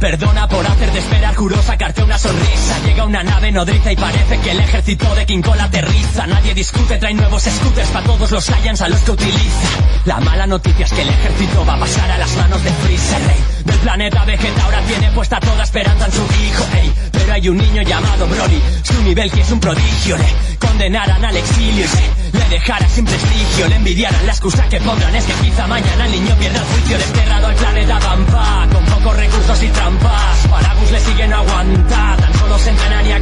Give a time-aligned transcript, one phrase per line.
[0.00, 2.78] Perdona por hacerte esperar, juro sacarte una sonrisa.
[2.86, 6.26] Llega una nave nodriza y parece que el ejército de King Kong aterriza.
[6.26, 9.68] Nadie discute, trae nuevos scooters para todos los Saiyans a los que utiliza.
[10.06, 13.26] La mala noticia es que el ejército va a pasar a las manos de Freezer,
[13.26, 14.64] rey del planeta Vegeta.
[14.64, 16.92] Ahora tiene puesta toda esperanza en su hijo, ey.
[17.12, 20.16] Pero hay un niño llamado Broly, su nivel que es un prodigio.
[20.16, 21.84] Le condenarán al exilio
[22.32, 23.68] y le dejará sin prestigio.
[23.68, 26.96] Le envidiarán la excusa que pondrán es que quizá mañana el niño pierda el juicio.
[26.96, 30.46] Desterrado al planeta Pampa, con pocos recursos y trampas.
[30.48, 33.12] Paragus le siguen aguantar, tan solo se entrenan y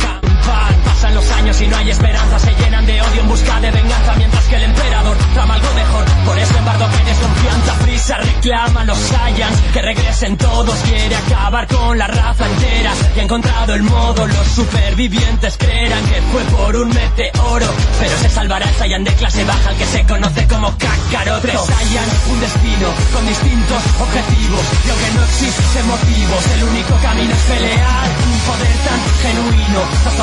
[0.84, 4.14] Pasan los años y no hay esperanza, se llenan de odio en busca de venganza,
[4.16, 6.04] mientras que el emperador trama algo mejor.
[6.24, 11.98] Por eso embargo que desconfianza, Frisa reclama los Saiyans que regresen todos, quiere acabar con
[11.98, 12.92] la raza entera.
[13.16, 17.66] Y ha encontrado el modo, los supervivientes creerán que fue por un meteoro.
[18.00, 21.40] Pero se salvará el Saiyan de clase baja, el que se conoce como Kakaroto.
[21.42, 24.60] Tres Saiyan, un destino, con distintos objetivos.
[24.86, 28.08] Y aunque no existen motivos, el único camino es pelear.
[28.28, 30.14] Un poder tan genuino, los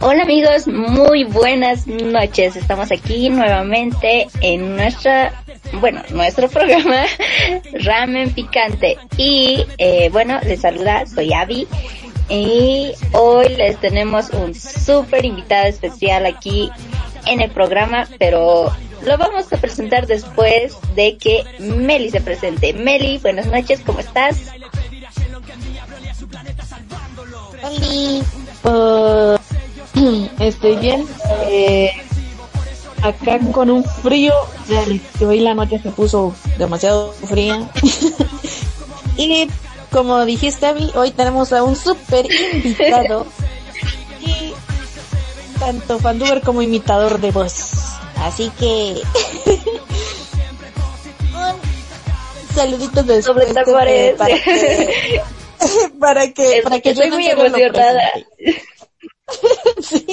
[0.00, 2.56] Hola amigos, muy buenas noches.
[2.56, 5.42] Estamos aquí nuevamente en nuestra,
[5.80, 7.04] bueno, nuestro programa
[7.72, 8.98] Ramen Picante.
[9.16, 11.66] Y eh, bueno, les saluda, soy Abby.
[12.28, 16.70] Y hoy les tenemos un súper invitado especial aquí
[17.26, 18.72] en el programa, pero
[19.02, 22.72] lo vamos a presentar después de que Meli se presente.
[22.72, 24.52] Meli, buenas noches, ¿cómo estás?
[27.62, 29.36] Hola,
[29.96, 31.06] uh, estoy bien.
[31.48, 31.90] Eh,
[33.02, 34.32] acá con un frío,
[35.20, 37.68] hoy la noche se puso demasiado fría.
[39.16, 39.48] y
[39.90, 43.26] como dijiste, hoy tenemos a un super invitado.
[45.58, 47.98] Tanto fanduber como imitador de voz.
[48.16, 49.02] Así que...
[51.36, 54.14] un saludito de Sobre para que,
[55.98, 58.02] para que, para que estoy muy emocionada.
[59.82, 60.06] sí.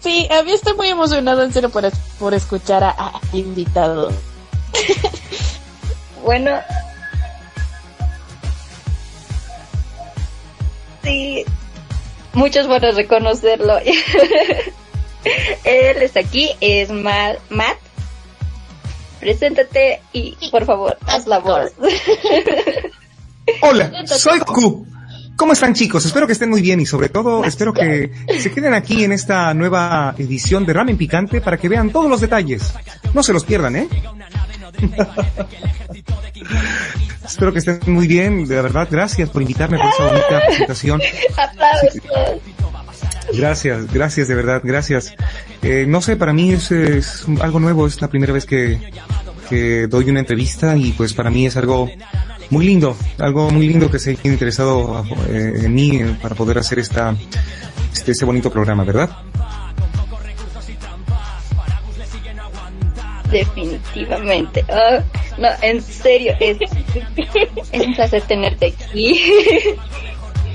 [0.00, 4.12] Sí, a mí estoy muy emocionado en serio por, por escuchar a, a invitado.
[6.22, 6.60] bueno.
[11.02, 11.46] Sí,
[12.34, 13.78] muchos van a reconocerlo.
[15.64, 17.38] Él está aquí, es Matt.
[17.50, 17.78] Matt.
[19.20, 21.72] Preséntate y por favor, haz la voz.
[23.62, 24.86] Hola, soy Goku.
[25.36, 26.04] ¿Cómo están chicos?
[26.06, 29.52] Espero que estén muy bien y sobre todo espero que se queden aquí en esta
[29.52, 32.72] nueva edición de Ramen Picante para que vean todos los detalles.
[33.14, 33.88] No se los pierdan, ¿eh?
[37.24, 41.00] Espero que estén muy bien, de verdad, gracias por invitarme a esta bonita presentación.
[43.32, 45.14] Gracias, gracias, de verdad, gracias.
[45.62, 46.70] Eh, no sé, para mí es,
[47.40, 48.78] algo nuevo, es la primera vez que,
[49.48, 51.90] que doy una entrevista y pues para mí es algo
[52.50, 56.58] muy lindo, algo muy lindo que se haya interesado eh, en mí eh, para poder
[56.58, 57.16] hacer esta,
[57.92, 59.10] este, este bonito programa, ¿verdad?
[63.30, 64.64] Definitivamente.
[64.68, 65.02] Oh,
[65.38, 66.58] no, en serio, es,
[67.72, 69.20] es un placer tenerte aquí.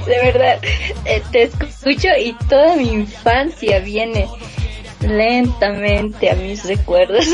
[0.05, 0.59] De verdad,
[1.05, 4.27] eh, te escucho y toda mi infancia viene
[5.01, 7.25] lentamente a mis recuerdos.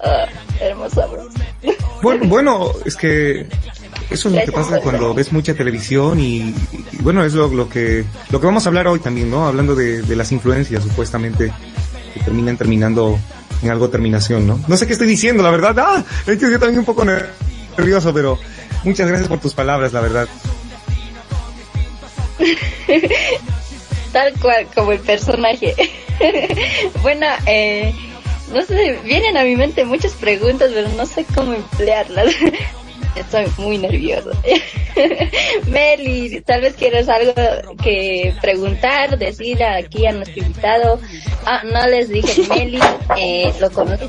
[0.00, 0.24] oh,
[0.60, 1.28] hermosa bro.
[2.02, 3.46] Bueno, bueno, es que
[4.10, 6.54] eso es lo que pasa cuando ves mucha televisión y,
[6.92, 9.46] y bueno, es lo, lo, que lo que vamos a hablar hoy también, ¿no?
[9.46, 11.52] Hablando de, de las influencias supuestamente
[12.12, 13.18] que terminan terminando
[13.62, 14.60] en algo terminación, ¿no?
[14.66, 15.76] No sé qué estoy diciendo, la verdad.
[15.78, 18.38] Ah, es que yo también un poco nervioso, pero
[18.84, 20.28] muchas gracias por tus palabras, la verdad.
[24.12, 25.74] Tal cual como el personaje.
[27.02, 27.94] bueno, eh,
[28.52, 32.34] no sé, vienen a mi mente muchas preguntas, pero no sé cómo emplearlas.
[33.16, 34.30] Estoy muy nervioso.
[35.66, 37.32] Meli, tal vez quieres algo
[37.82, 41.00] que preguntar, decir aquí a nuestro invitado.
[41.44, 42.80] Ah, no les dije, Meli,
[43.16, 44.08] eh, lo conocí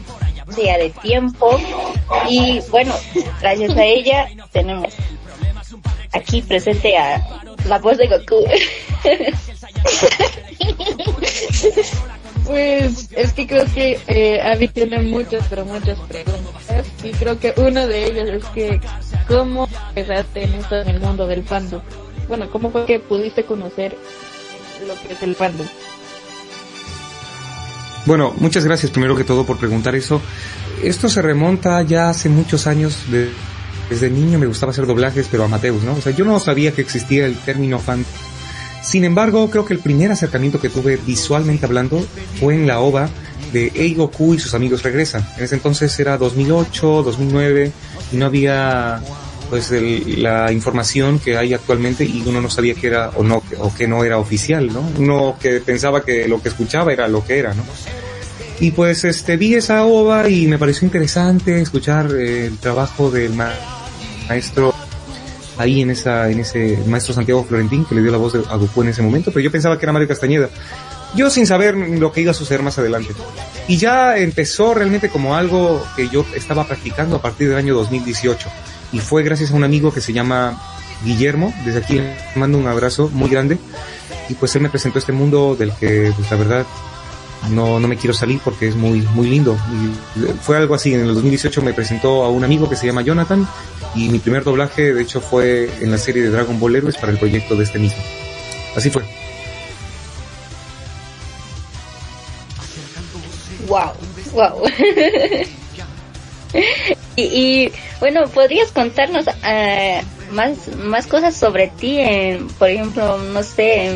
[0.57, 1.59] ya de tiempo
[2.29, 2.93] y bueno,
[3.39, 4.93] gracias a ella tenemos
[6.11, 7.25] aquí presente a
[7.67, 8.43] la voz de Goku.
[12.51, 16.85] Pues es que creo que eh, Abby tiene muchas, pero muchas preguntas.
[17.01, 18.81] Y creo que una de ellas es que,
[19.25, 21.81] ¿cómo empezaste en esto en el mundo del fandom?
[22.27, 23.95] Bueno, ¿cómo fue que pudiste conocer
[24.85, 25.65] lo que es el fandom?
[28.05, 30.21] Bueno, muchas gracias primero que todo por preguntar eso.
[30.83, 33.09] Esto se remonta ya hace muchos años.
[33.09, 33.29] De,
[33.89, 35.93] desde niño me gustaba hacer doblajes, pero amateus, ¿no?
[35.93, 38.05] O sea, yo no sabía que existía el término fan
[38.81, 42.05] sin embargo, creo que el primer acercamiento que tuve visualmente hablando
[42.39, 43.09] fue en la OVA
[43.53, 45.25] de Eigoku y sus amigos regresan.
[45.37, 47.71] En ese entonces era 2008, 2009
[48.11, 49.01] y no había
[49.49, 53.73] pues la información que hay actualmente y uno no sabía que era o no o
[53.75, 54.81] que no era oficial, ¿no?
[54.97, 57.63] Uno que pensaba que lo que escuchaba era lo que era, ¿no?
[58.61, 63.33] Y pues este vi esa ova y me pareció interesante escuchar eh, el trabajo del
[64.29, 64.70] maestro
[65.57, 68.81] ahí en esa, en ese maestro Santiago Florentín que le dio la voz a Goku
[68.83, 70.49] en ese momento, pero yo pensaba que era Mario Castañeda.
[71.13, 73.13] Yo sin saber lo que iba a suceder más adelante.
[73.67, 78.49] Y ya empezó realmente como algo que yo estaba practicando a partir del año 2018.
[78.93, 80.61] Y fue gracias a un amigo que se llama
[81.03, 81.53] Guillermo.
[81.65, 83.57] Desde aquí le mando un abrazo muy grande.
[84.29, 86.65] Y pues él me presentó este mundo del que, pues la verdad,
[87.49, 89.57] no, no me quiero salir porque es muy, muy lindo.
[89.75, 93.01] Y fue algo así, en el 2018 me presentó a un amigo que se llama
[93.01, 93.47] Jonathan
[93.95, 97.11] y mi primer doblaje de hecho fue en la serie de Dragon Ball Heroes para
[97.11, 98.01] el proyecto de este mismo.
[98.75, 99.03] Así fue.
[103.67, 103.93] Wow,
[104.33, 104.63] wow.
[107.15, 111.99] y, bueno, ¿podrías contarnos uh, más, más cosas sobre ti?
[112.59, 113.91] por ejemplo, no sé,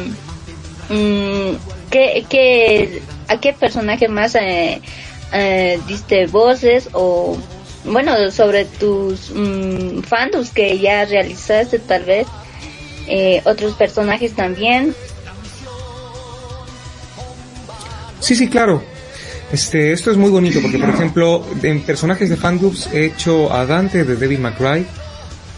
[0.89, 1.57] um,
[1.89, 4.81] ¿qué, qué ¿a qué personaje más eh,
[5.33, 7.37] eh, diste voces o
[7.83, 12.27] bueno sobre tus mm, fandoms que ya realizaste tal vez
[13.07, 14.95] eh, otros personajes también
[18.19, 18.81] sí sí claro.
[19.51, 23.65] Este esto es muy bonito porque por ejemplo en personajes de fandubs he hecho a
[23.65, 24.85] Dante de David McRae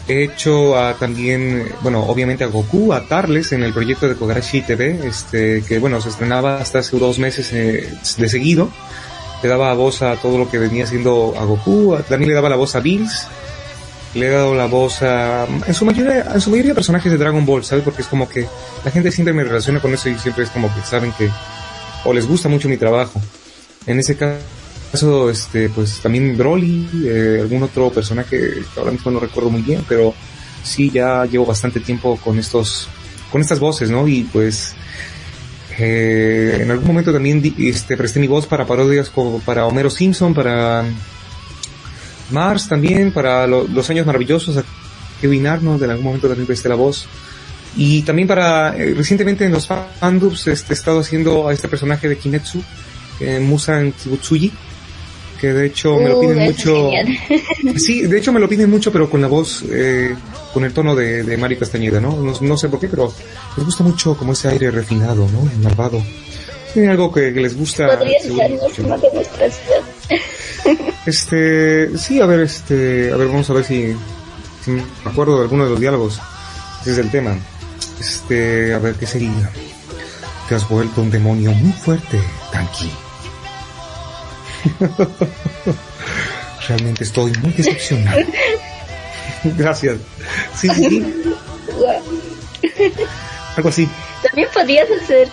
[0.08, 4.62] He hecho a, también, bueno, obviamente a Goku, a Tarles en el proyecto de Kogarashi
[4.62, 8.70] TV, este, que bueno, se estrenaba hasta hace dos meses eh, de seguido.
[9.42, 12.56] Le daba voz a todo lo que venía siendo a Goku, también le daba la
[12.56, 13.28] voz a Bills,
[14.14, 17.44] le he dado la voz a, en su mayoría, en su mayoría personajes de Dragon
[17.44, 17.84] Ball, ¿sabes?
[17.84, 18.48] Porque es como que
[18.84, 21.30] la gente siempre me relaciona con eso y siempre es como que saben que,
[22.04, 23.20] o les gusta mucho mi trabajo.
[23.86, 24.38] En ese caso,
[24.90, 29.62] caso, este, pues también Broly, eh, algún otro personaje que ahora mismo no recuerdo muy
[29.62, 30.14] bien, pero
[30.62, 32.88] sí ya llevo bastante tiempo con estos,
[33.30, 34.06] con estas voces, ¿no?
[34.08, 34.74] Y pues,
[35.78, 40.34] eh, en algún momento también este, presté mi voz para parodias como para Homero Simpson,
[40.34, 40.84] para
[42.30, 44.64] Mars también, para los años maravillosos, a
[45.20, 47.06] Kevin Arnold, en algún momento también presté la voz.
[47.76, 52.08] Y también para, eh, recientemente en los fandubs, este, he estado haciendo a este personaje
[52.08, 52.62] de Kinetsu,
[53.20, 54.52] eh, Musan Kibutsuji,
[55.40, 56.90] que de hecho me lo uh, piden mucho.
[57.76, 60.14] Sí, de hecho me lo piden mucho, pero con la voz, eh,
[60.52, 62.34] con el tono de, de Mario Castañeda, ¿no?
[62.40, 62.56] ¿no?
[62.56, 63.12] sé por qué, pero
[63.56, 65.48] les gusta mucho como ese aire refinado, ¿no?
[65.62, 66.02] Malvado.
[66.72, 67.98] Tiene algo que, les gusta.
[71.06, 73.94] Este, sí, a ver, este, a ver, vamos a ver si,
[74.64, 76.20] si me acuerdo de alguno de los diálogos.
[76.82, 77.36] Ese es el tema.
[77.98, 79.50] Este, a ver, ¿qué sería?
[80.48, 83.07] Te has vuelto un demonio muy fuerte, tranquilo
[86.68, 88.20] Realmente estoy muy decepcionado.
[89.44, 89.98] Gracias.
[90.54, 91.14] Sí, sí.
[93.56, 93.88] Algo así.
[94.22, 95.28] También podrías hacer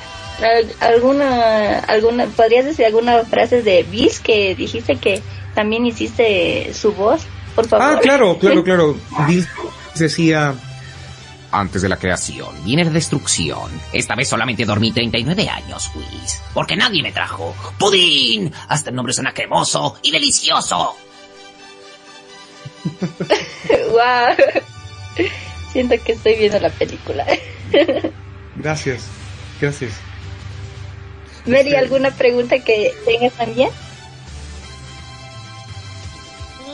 [0.79, 5.21] alguna, alguna, podrías decir alguna frase de Bis que dijiste que
[5.53, 7.21] también hiciste su voz,
[7.55, 7.97] por favor.
[7.97, 8.97] Ah, claro, claro, claro.
[9.27, 9.47] Bis
[9.95, 10.55] decía,
[11.51, 13.69] antes de la creación viene la destrucción.
[13.93, 16.41] Esta vez solamente dormí 39 años, Whis.
[16.53, 17.55] Porque nadie me trajo.
[17.77, 18.51] ¡Pudín!
[18.67, 20.95] Hasta el nombre suena cremoso y delicioso.
[23.89, 25.27] wow.
[25.71, 27.25] Siento que estoy viendo la película.
[28.55, 29.03] gracias.
[29.59, 29.93] Gracias.
[31.45, 33.69] Mary, este- ¿alguna pregunta que tengas también?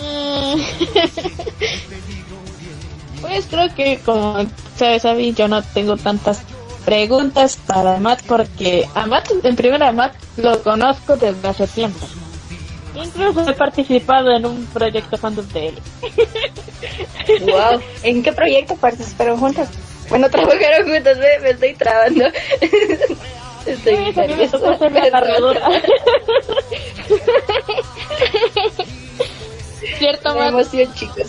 [3.21, 6.41] Pues creo que como sabes, Abby, yo no tengo tantas
[6.85, 12.05] preguntas para Matt porque a Matt, en primera Matt lo conozco desde hace tiempo.
[12.95, 15.79] Incluso he participado en un proyecto fandom de él.
[17.45, 17.79] wow.
[18.03, 19.69] ¿En qué proyecto participaron juntas?
[20.09, 22.25] Bueno, trabajaron juntas, me, me estoy trabando.
[23.65, 24.13] estoy sí,
[24.91, 25.11] me.
[29.97, 31.27] Cierto, Me emoción, chicos.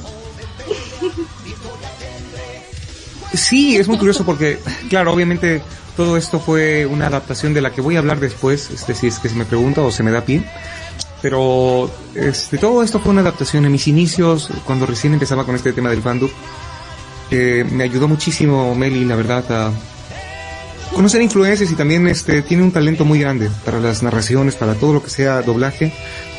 [3.35, 4.59] Sí, es muy curioso porque,
[4.89, 5.63] claro, obviamente
[5.97, 9.19] todo esto fue una adaptación de la que voy a hablar después, este, si es
[9.19, 10.43] que se me pregunta o se me da pie.
[11.21, 15.73] Pero este, todo esto fue una adaptación en mis inicios, cuando recién empezaba con este
[15.73, 16.31] tema del fandom.
[17.31, 19.73] Eh, me ayudó muchísimo Meli, la verdad, a
[20.93, 24.95] conocer influencias y también este, tiene un talento muy grande para las narraciones, para todo
[24.95, 25.93] lo que sea doblaje.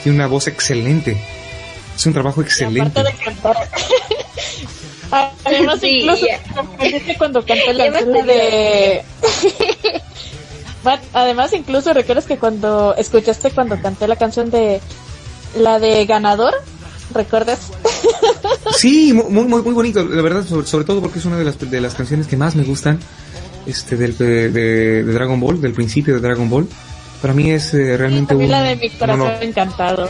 [0.04, 1.20] Tiene una voz excelente.
[1.96, 3.02] Es un trabajo excelente.
[5.12, 6.26] Además, sí, incluso
[7.18, 9.04] cuando cantó la canción de...
[11.14, 14.82] Además, incluso recuerdas que cuando escuchaste cuando canté la canción de
[15.58, 16.54] la de ganador,
[17.14, 17.72] ¿recuerdas?
[18.76, 21.80] Sí, muy muy muy bonito, la verdad, sobre, todo porque es una de las de
[21.80, 23.00] las canciones que más me gustan,
[23.66, 26.68] este del de, Dragon Ball, del principio de Dragon Ball.
[27.22, 30.10] Para mí es eh, realmente un, la de mi corazón encantado.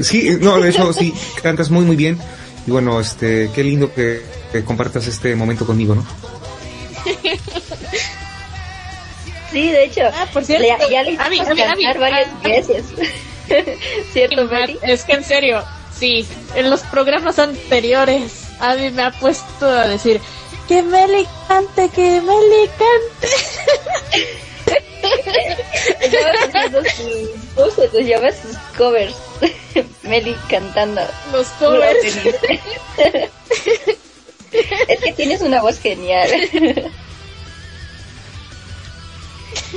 [0.00, 2.18] Sí, no, de hecho sí cantas muy muy bien
[2.66, 4.22] y bueno, este, qué lindo que,
[4.64, 6.06] compartas este momento conmigo, ¿no?
[9.50, 10.02] Sí, de hecho.
[10.14, 10.66] Ah, por cierto.
[10.90, 12.84] ya le hicimos cantar varias veces.
[14.12, 14.78] ¿Cierto, Mari?
[14.82, 15.62] Es que en serio,
[15.94, 16.26] sí.
[16.54, 20.20] En los programas anteriores, a mí me ha puesto a decir
[20.68, 23.28] que Meli cante, que Meli cante.
[27.92, 29.31] Te llamas sus covers.
[30.02, 31.00] Meli cantando.
[31.32, 32.04] Los covers.
[34.88, 36.30] es que tienes una voz genial.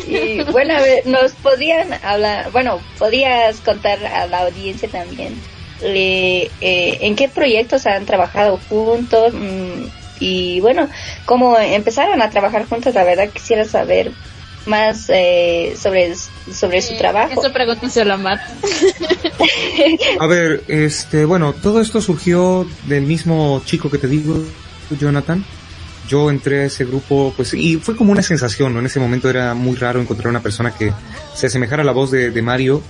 [0.07, 5.39] y bueno, a ver, nos podrían hablar, bueno, podrías contar a la audiencia también
[5.81, 9.85] eh, en qué proyectos han trabajado juntos mm,
[10.19, 10.89] y bueno,
[11.25, 12.93] cómo empezaron a trabajar juntos.
[12.95, 14.11] La verdad quisiera saber
[14.67, 17.39] más eh, sobre, sobre su trabajo.
[17.39, 18.41] Eso pregúntenselo a Matt.
[20.19, 24.43] a ver, este, bueno, todo esto surgió del mismo chico que te digo,
[24.99, 25.43] Jonathan.
[26.07, 28.79] Yo entré a ese grupo, pues, y fue como una sensación, ¿no?
[28.79, 30.93] En ese momento era muy raro encontrar una persona que
[31.33, 32.83] se asemejara a la voz de, de Mario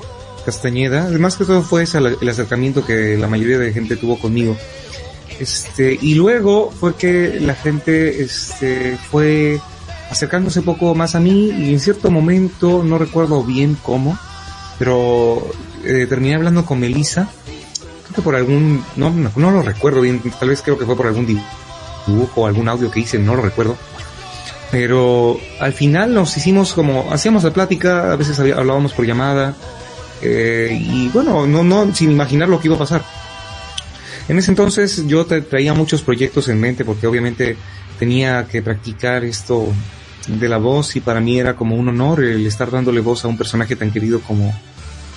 [0.46, 1.06] Castañeda.
[1.06, 4.58] Además que todo fue ese el acercamiento que la mayoría de gente tuvo conmigo.
[5.40, 9.60] Este, y luego fue que la gente, este, fue
[10.16, 14.18] acercándose poco más a mí y en cierto momento, no recuerdo bien cómo,
[14.80, 15.46] pero
[15.84, 17.28] eh, terminé hablando con Melissa,
[18.04, 21.08] creo que por algún, no, no, lo recuerdo bien, tal vez creo que fue por
[21.08, 21.28] algún
[22.08, 23.76] dibujo algún audio que hice, no lo recuerdo.
[24.72, 29.54] Pero al final nos hicimos como, hacíamos la plática, a veces hablábamos por llamada,
[30.22, 33.04] eh, y bueno, no, no, sin imaginar lo que iba a pasar.
[34.30, 37.58] En ese entonces yo traía muchos proyectos en mente porque obviamente
[38.00, 39.68] tenía que practicar esto
[40.28, 43.28] de la voz y para mí era como un honor el estar dándole voz a
[43.28, 44.54] un personaje tan querido como,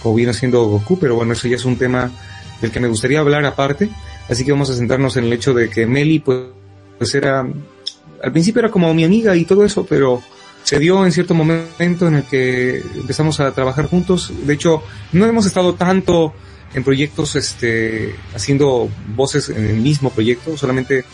[0.03, 2.11] como viene siendo Goku, pero bueno, eso ya es un tema
[2.61, 3.89] del que me gustaría hablar aparte,
[4.29, 6.41] así que vamos a centrarnos en el hecho de que Meli pues,
[6.99, 10.23] pues era, al principio era como mi amiga y todo eso, pero
[10.65, 15.25] se dio en cierto momento en el que empezamos a trabajar juntos, de hecho no
[15.27, 16.35] hemos estado tanto
[16.75, 21.05] en proyectos este haciendo voces en el mismo proyecto, solamente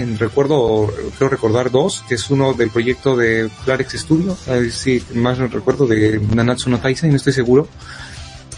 [0.00, 4.34] en recuerdo, creo recordar dos, que es uno del proyecto de Clarex Studio,
[4.70, 7.68] si más no recuerdo, de Nanatsu no Taisai, no estoy seguro.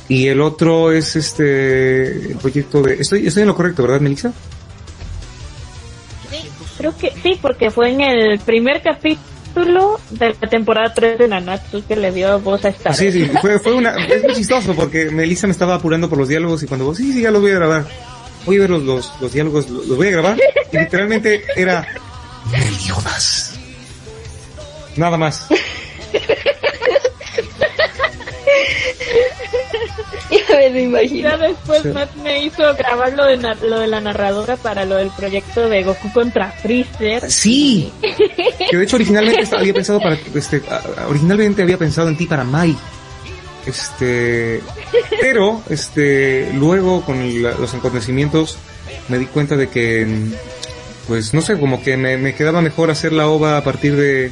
[0.09, 2.95] Y el otro es este el proyecto de...
[2.95, 4.33] Estoy, estoy en lo correcto, ¿verdad, Melissa?
[6.31, 11.29] Sí, creo que sí, porque fue en el primer capítulo de la temporada 3 de
[11.29, 12.93] Nanatsu que le dio voz a esta.
[12.93, 13.91] Sí, sí, fue, fue una...
[14.09, 17.13] Es muy chistoso porque Melissa me estaba apurando por los diálogos y cuando vos, sí,
[17.13, 18.12] sí, ya los voy a grabar
[18.45, 20.39] voy a ver los, los, los diálogos, los, voy a grabar.
[20.73, 21.87] Y literalmente era
[22.51, 23.55] Meliodas.
[24.97, 25.47] Nada más.
[30.31, 31.29] ya me lo imagino.
[31.31, 35.11] Ya después Matt me hizo grabar lo de, lo de la narradora para lo del
[35.11, 37.31] proyecto de Goku contra Freezer.
[37.31, 37.93] Sí.
[38.71, 40.63] que de hecho originalmente había pensado para este
[41.09, 42.77] originalmente había pensado en ti para Mai
[43.66, 44.61] este,
[45.21, 48.59] pero, este, luego con los acontecimiimientos
[49.09, 50.07] me di cuenta de que,
[51.07, 54.31] pues no sé, como que me, quedaba mejor hacer la ova a partir de,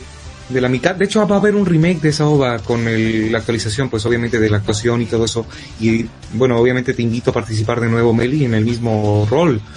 [0.49, 0.95] de la mitad.
[0.95, 4.39] De hecho, va a haber un remake de esa ova con la actualización, pues obviamente
[4.39, 5.47] de la actuación y todo eso.
[5.81, 9.61] Y bueno, obviamente te invito a participar de nuevo, Meli, en el mismo rol.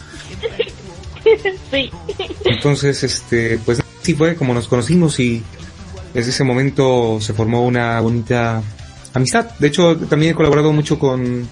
[1.72, 1.89] Sí.
[2.43, 5.41] Entonces, este, pues sí fue como nos conocimos y
[6.13, 8.62] desde ese momento se formó una bonita
[9.13, 9.51] amistad.
[9.60, 11.48] De hecho, también he colaborado mucho con,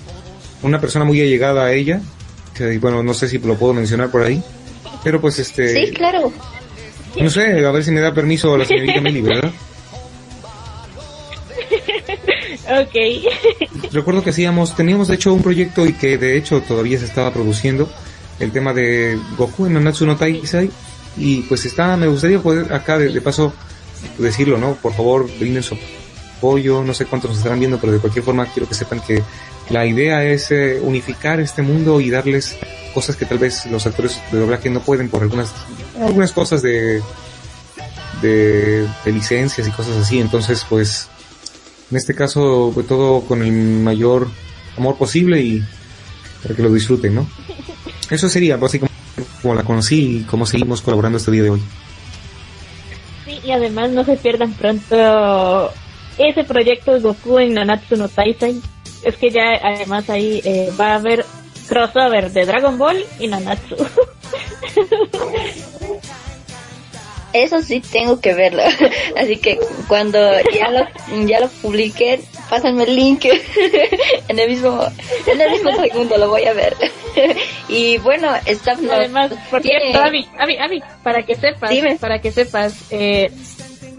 [0.63, 2.01] una persona muy allegada a ella,
[2.55, 4.43] que bueno, no sé si lo puedo mencionar por ahí,
[5.03, 5.73] pero pues este...
[5.73, 6.31] Sí, claro.
[7.19, 9.51] No sé, a ver si me da permiso la señorita Meli, ¿verdad?
[12.81, 13.91] ok.
[13.91, 17.33] Recuerdo que hacíamos, teníamos de hecho un proyecto y que de hecho todavía se estaba
[17.33, 17.91] produciendo,
[18.39, 20.69] el tema de Goku en Nanatsu no Taisai,
[21.17, 23.53] y pues está, me gustaría poder acá de, de paso
[24.17, 24.75] decirlo, ¿no?
[24.75, 25.63] Por favor, brinden
[26.41, 29.21] apoyo, no sé cuántos nos estarán viendo, pero de cualquier forma quiero que sepan que
[29.69, 32.57] la idea es eh, unificar este mundo y darles
[32.95, 35.53] cosas que tal vez los actores de doblaje no pueden por algunas
[35.99, 37.01] algunas cosas de,
[38.23, 40.19] de de licencias y cosas así.
[40.19, 41.07] Entonces pues
[41.91, 44.27] en este caso fue todo con el mayor
[44.77, 45.63] amor posible y
[46.41, 47.27] para que lo disfruten no
[48.09, 48.91] eso sería básicamente
[49.41, 51.61] como la conocí y cómo seguimos colaborando este día de hoy.
[53.25, 55.71] Sí, y además no se pierdan pronto
[56.17, 58.61] ese proyecto de Goku en Nanatsu no Taisai.
[59.03, 61.25] Es que ya además ahí eh, va a haber
[61.67, 63.75] crossover de Dragon Ball y Nanatsu.
[67.33, 68.61] Eso sí tengo que verlo.
[69.17, 70.19] Así que cuando
[70.53, 70.85] ya lo,
[71.25, 73.25] ya lo publiquen, pásenme el link.
[74.27, 74.85] en el mismo,
[75.27, 76.75] en el mismo segundo lo voy a ver.
[77.69, 81.95] y bueno, está Además, por cierto, Abby, Abby, Abby, para que sepas, Dime.
[81.97, 83.31] para que sepas, eh,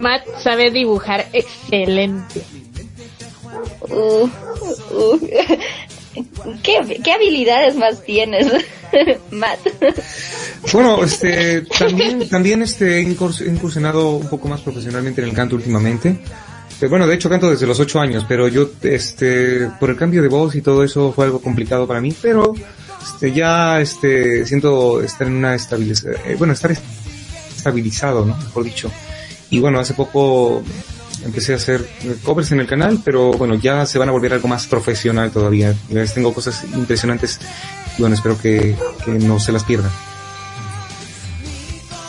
[0.03, 2.43] Matt sabe dibujar excelente.
[3.89, 4.29] Uh,
[4.95, 5.29] uh.
[6.63, 8.47] ¿Qué, ¿Qué habilidades más tienes,
[9.31, 9.61] Matt?
[10.73, 15.35] Bueno, este, también, también este, he incurs- he incursionado un poco más profesionalmente en el
[15.35, 16.19] canto últimamente.
[16.81, 20.21] Eh, Bueno, de hecho canto desde los ocho años, pero yo, este, por el cambio
[20.21, 22.53] de voz y todo eso fue algo complicado para mí, pero,
[23.03, 26.83] este, ya, este, siento estar en una estabilización, bueno, estar est-
[27.57, 28.37] estabilizado, ¿no?
[28.37, 28.91] Mejor dicho.
[29.53, 30.63] Y bueno, hace poco
[31.25, 31.87] empecé a hacer
[32.25, 35.75] covers en el canal, pero bueno, ya se van a volver algo más profesional todavía.
[35.91, 37.39] Les tengo cosas impresionantes
[37.99, 39.91] y bueno, espero que, que no se las pierdan.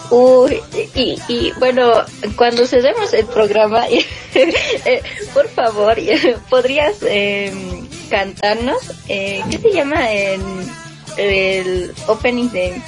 [0.10, 0.62] Uy,
[0.96, 1.92] y, y bueno,
[2.38, 3.88] cuando cerremos el programa,
[4.36, 5.02] eh,
[5.34, 5.98] por favor,
[6.50, 7.52] ¿podrías eh,
[8.10, 8.90] cantarnos?
[9.10, 10.42] Eh, ¿Qué se llama el,
[11.18, 12.82] el opening de...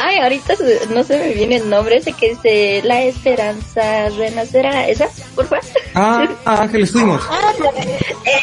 [0.00, 4.88] Ay, ahorita se- no se me viene el nombre, ese que dice La Esperanza Renacerá,
[4.88, 5.08] ¿esa?
[5.34, 5.64] Por favor.
[5.94, 7.20] Ah, ah, Ángeles fuimos.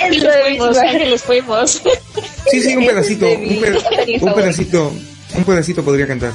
[0.02, 1.82] Es Los fuimos, Ángeles fuimos.
[2.52, 3.80] Sí, sí, un pedacito, es un, peda-
[4.22, 4.94] un pedacito,
[5.36, 6.32] un pedacito podría cantar.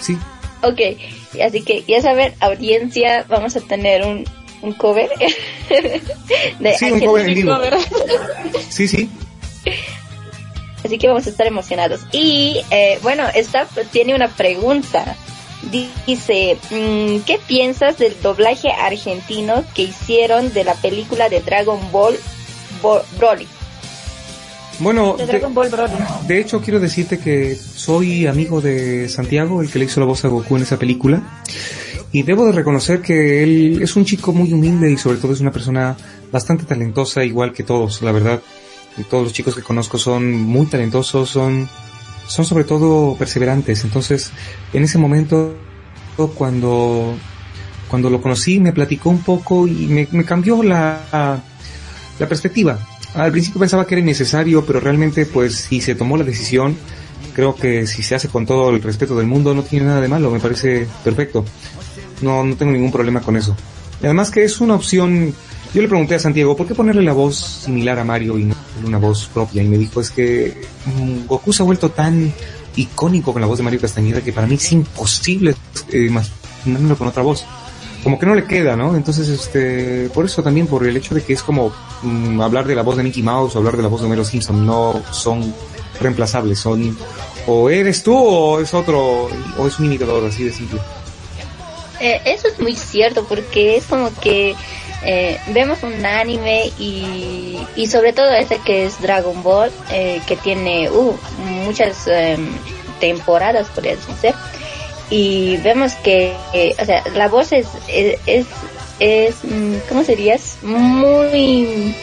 [0.00, 0.16] Sí,
[0.62, 0.80] Ok,
[1.44, 4.24] así que ya saben, audiencia, vamos a tener un,
[4.62, 5.08] un cover
[5.68, 7.54] de sí, un Ángeles cover en vivo.
[7.54, 7.74] Cover.
[8.70, 9.08] Sí, sí.
[10.84, 12.00] Así que vamos a estar emocionados.
[12.12, 15.16] Y eh, bueno, esta tiene una pregunta.
[16.06, 22.14] Dice, mm, ¿qué piensas del doblaje argentino que hicieron de la película de Dragon Ball
[22.80, 23.46] Bo- Broly?
[24.78, 25.92] Bueno, De de, Dragon Ball Broly.
[26.28, 30.24] de hecho quiero decirte que soy amigo de Santiago, el que le hizo la voz
[30.24, 31.42] a Goku en esa película.
[32.12, 35.40] Y debo de reconocer que él es un chico muy humilde y sobre todo es
[35.40, 35.96] una persona
[36.32, 38.40] bastante talentosa, igual que todos, la verdad.
[39.04, 41.68] Todos los chicos que conozco son muy talentosos, son,
[42.26, 43.84] son sobre todo perseverantes.
[43.84, 44.30] Entonces,
[44.72, 45.54] en ese momento,
[46.34, 47.14] cuando,
[47.88, 51.42] cuando lo conocí, me platicó un poco y me, me cambió la,
[52.18, 52.78] la perspectiva.
[53.14, 56.76] Al principio pensaba que era innecesario, pero realmente, pues, si se tomó la decisión,
[57.34, 60.08] creo que si se hace con todo el respeto del mundo, no tiene nada de
[60.08, 61.44] malo, me parece perfecto.
[62.20, 63.56] No, no tengo ningún problema con eso.
[64.02, 65.32] Y además que es una opción,
[65.72, 68.54] yo le pregunté a Santiago, ¿por qué ponerle la voz similar a Mario y no
[68.84, 69.62] una voz propia?
[69.62, 72.32] Y me dijo, es que mm, Goku se ha vuelto tan
[72.76, 75.54] icónico con la voz de Mario Castañeda que para mí es imposible
[75.92, 77.44] eh, imaginármelo con otra voz.
[78.02, 78.94] Como que no le queda, ¿no?
[78.94, 82.74] Entonces, este, por eso también, por el hecho de que es como mm, hablar de
[82.74, 85.52] la voz de Mickey Mouse o hablar de la voz de Homero Simpson, no son
[86.00, 86.96] reemplazables, son
[87.46, 90.80] o eres tú o es otro, o es un imitador, así de simple.
[92.00, 94.54] Eh, eso es muy cierto porque es como que
[95.02, 100.36] eh, vemos un anime y, y sobre todo ese que es Dragon Ball eh, que
[100.36, 101.16] tiene uh,
[101.64, 102.48] muchas em,
[103.00, 104.34] temporadas podría decirse.
[105.10, 108.46] Y vemos que eh, o sea la voz es es es,
[108.98, 111.94] es, mm, cómo sería es muy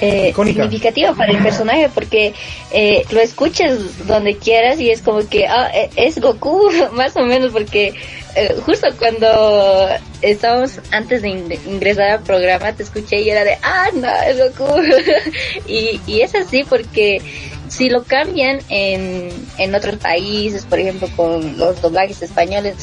[0.00, 2.34] eh, significativa para el personaje porque
[2.72, 7.24] eh, lo escuchas donde quieras y es como que ah, eh, es Goku más o
[7.24, 7.94] menos porque
[8.36, 9.88] eh, justo cuando
[10.22, 14.38] estábamos antes de in- ingresar al programa te escuché y era de ah no es
[14.38, 14.80] Goku
[15.66, 17.20] y, y es así porque
[17.68, 22.74] si lo cambian en, en otros países por ejemplo con los doblajes españoles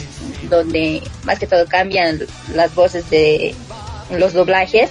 [0.50, 2.20] donde más que todo cambian
[2.54, 3.54] las voces de
[4.12, 4.90] los doblajes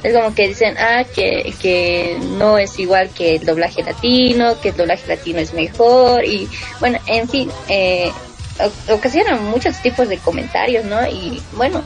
[0.00, 4.68] es como que dicen, ah, que, que no es igual que el doblaje latino, que
[4.68, 8.12] el doblaje latino es mejor y bueno, en fin, eh,
[8.90, 11.06] ocasionan muchos tipos de comentarios, ¿no?
[11.06, 11.82] Y bueno,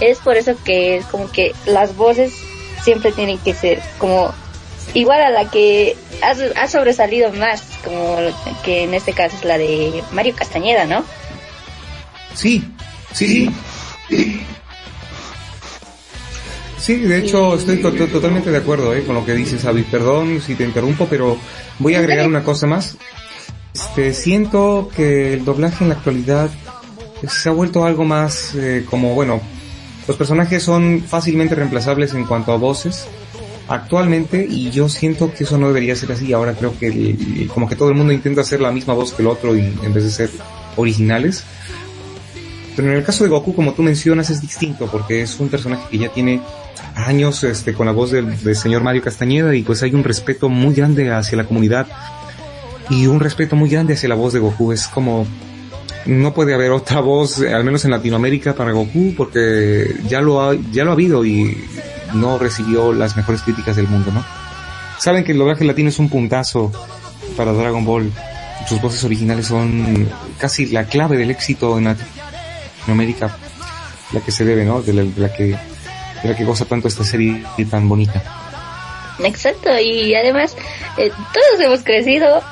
[0.00, 2.32] es por eso que es como que las voces
[2.82, 4.32] siempre tienen que ser como
[4.94, 8.18] igual a la que ha, ha sobresalido más, como
[8.64, 11.04] que en este caso es la de Mario Castañeda, ¿no?
[12.34, 12.64] Sí,
[13.12, 13.50] sí,
[14.08, 14.46] sí.
[16.78, 19.82] Sí, de hecho estoy totalmente de acuerdo eh, con lo que dices, Avi.
[19.82, 21.36] Perdón si te interrumpo, pero
[21.78, 22.96] voy a agregar una cosa más.
[23.80, 26.50] Este, siento que el doblaje en la actualidad
[27.26, 29.40] se ha vuelto algo más eh, como, bueno,
[30.06, 33.06] los personajes son fácilmente reemplazables en cuanto a voces
[33.68, 36.32] actualmente y yo siento que eso no debería ser así.
[36.32, 39.28] Ahora creo que como que todo el mundo intenta hacer la misma voz que el
[39.28, 40.30] otro y en vez de ser
[40.76, 41.44] originales.
[42.76, 45.84] Pero en el caso de Goku, como tú mencionas, es distinto porque es un personaje
[45.90, 46.42] que ya tiene
[46.94, 50.74] años este, con la voz del, señor Mario Castañeda y pues hay un respeto muy
[50.74, 51.86] grande hacia la comunidad
[52.90, 54.72] y un respeto muy grande hacia la voz de Goku.
[54.72, 55.26] Es como,
[56.06, 60.54] no puede haber otra voz, al menos en Latinoamérica, para Goku porque ya lo ha,
[60.72, 61.56] ya lo ha habido y
[62.12, 64.24] no recibió las mejores críticas del mundo, ¿no?
[64.98, 66.70] Saben que el doblaje latino es un puntazo
[67.36, 68.12] para Dragon Ball.
[68.68, 73.34] Sus voces originales son casi la clave del éxito en Latinoamérica,
[74.12, 74.82] la que se debe, ¿no?
[74.82, 75.44] De la, que
[76.22, 78.22] de la que goza tanto esta serie tan bonita.
[79.24, 80.56] Exacto, y además
[80.98, 82.42] eh, todos hemos crecido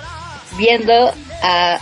[0.59, 1.79] viendo a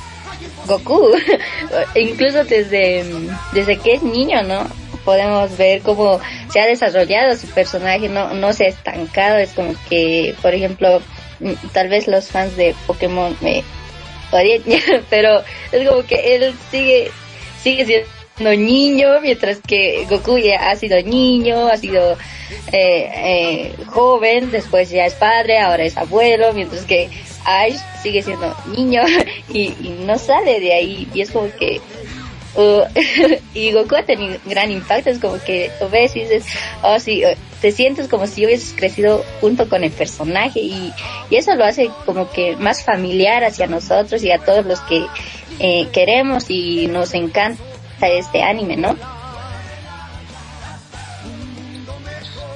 [0.67, 1.13] Goku,
[1.95, 3.05] incluso desde,
[3.53, 4.67] desde que es niño, ¿no?
[5.05, 6.21] Podemos ver cómo
[6.53, 11.01] se ha desarrollado su personaje, no, no se ha estancado, es como que, por ejemplo,
[11.41, 13.63] mm, tal vez los fans de Pokémon me
[14.33, 14.63] odien,
[15.11, 17.11] pero es como que él sigue,
[17.63, 17.85] sigue
[18.37, 22.19] siendo niño, mientras que Goku ya ha sido niño, ha sido
[22.73, 27.09] eh, eh, joven, después ya es padre, ahora es abuelo, mientras que
[27.47, 29.03] Ash sigue siendo niño
[29.53, 31.09] y, no sale de ahí.
[31.15, 31.81] Y es como que
[32.57, 32.83] uh,
[33.55, 36.45] y Goku ha tenido gran impacto, es como que lo ves y dices,
[36.83, 40.61] oh sí, uh, te sientes como si hubieses crecido junto con el personaje.
[40.61, 40.93] Y,
[41.31, 45.05] y eso lo hace como que más familiar hacia nosotros y a todos los que
[45.59, 47.63] eh, queremos y nos encanta
[48.01, 48.97] este anime, ¿no?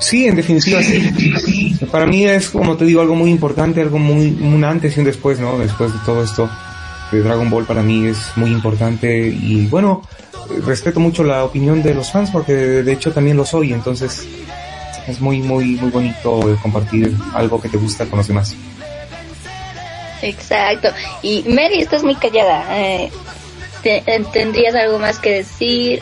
[0.00, 1.76] Sí, en definitiva sí.
[1.92, 5.06] Para mí es, como te digo, algo muy importante, algo muy, un antes y un
[5.06, 5.58] después, ¿no?
[5.58, 6.50] Después de todo esto
[7.12, 10.02] de Dragon Ball para mí es muy importante y bueno,
[10.64, 14.26] respeto mucho la opinión de los fans porque de hecho también lo soy, entonces
[15.06, 18.54] es muy, muy, muy bonito compartir algo que te gusta con los demás.
[20.22, 20.88] Exacto.
[21.22, 22.64] Y Mary, estás muy callada.
[22.78, 23.10] Eh,
[23.84, 26.00] eh, ¿Tendrías algo más que decir?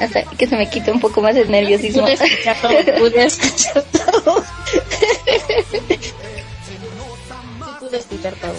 [0.00, 2.02] Hasta que se me quite un poco más el nerviosismo.
[2.02, 4.44] Pude escuchar todo, pude escuchar todo.
[7.80, 8.54] pude escuchar todo.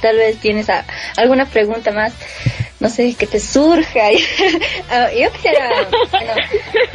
[0.00, 0.66] Tal vez tienes
[1.16, 2.12] alguna pregunta más,
[2.80, 4.10] no sé, que te surja.
[4.90, 5.70] Ah, yo quisiera,
[6.10, 6.34] bueno,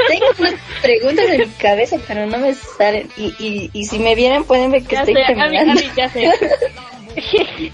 [0.07, 3.09] tengo unas preguntas en mi cabeza, pero no me salen.
[3.17, 5.81] Y, y, y si me vienen pueden ver que estoy terminando.
[5.95, 6.31] ya sé.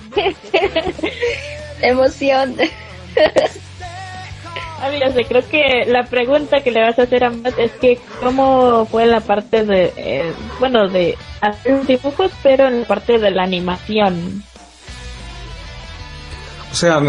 [1.81, 2.55] emoción.
[5.13, 8.85] sé, creo que la pregunta que le vas a hacer a Matt es que cómo
[8.85, 13.43] fue la parte de, eh, bueno, de hacer dibujos, pero en la parte de la
[13.43, 14.43] animación.
[16.71, 16.99] O sea,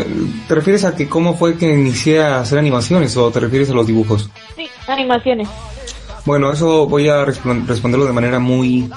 [0.46, 3.74] ¿te refieres a que cómo fue que inicié a hacer animaciones o te refieres a
[3.74, 4.28] los dibujos?
[4.56, 5.48] Sí, animaciones.
[6.26, 8.90] Bueno, eso voy a responderlo de manera muy,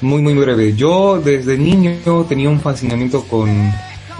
[0.00, 0.74] muy, muy breve.
[0.74, 1.92] Yo desde niño
[2.28, 3.50] tenía un fascinamiento con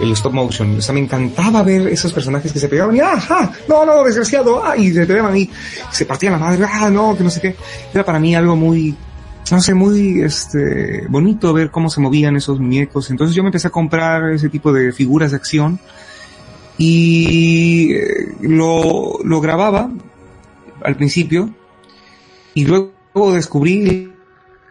[0.01, 0.77] el stop motion.
[0.77, 3.51] O sea, me encantaba ver esos personajes que se pegaban y ¡ah!
[3.67, 4.75] No, no, desgraciado, ¡ah!
[4.75, 5.49] Y se pegaban y
[5.91, 6.89] se partían la madre, ¡ah!
[6.89, 7.55] No, que no sé qué.
[7.93, 8.95] Era para mí algo muy,
[9.51, 13.09] no sé, muy, este, bonito ver cómo se movían esos muñecos.
[13.11, 15.79] Entonces yo me empecé a comprar ese tipo de figuras de acción
[16.77, 19.91] y eh, lo, lo grababa
[20.83, 21.53] al principio
[22.53, 24.11] y luego descubrí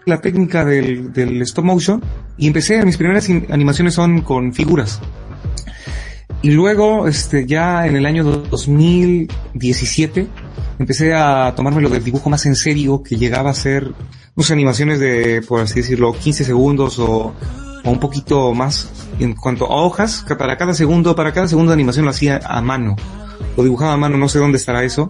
[0.06, 2.02] la técnica del, del stop motion
[2.36, 5.00] y empecé, mis primeras animaciones son con figuras.
[6.42, 10.26] Y luego, este, ya en el año 2017,
[10.78, 13.92] empecé a tomármelo del dibujo más en serio, que llegaba a ser,
[14.34, 17.34] unas animaciones de, por así decirlo, 15 segundos o,
[17.84, 21.70] o un poquito más en cuanto a hojas, que para cada segundo, para cada segundo
[21.70, 22.96] de animación lo hacía a mano.
[23.56, 25.08] Lo dibujaba a mano, no sé dónde estará eso.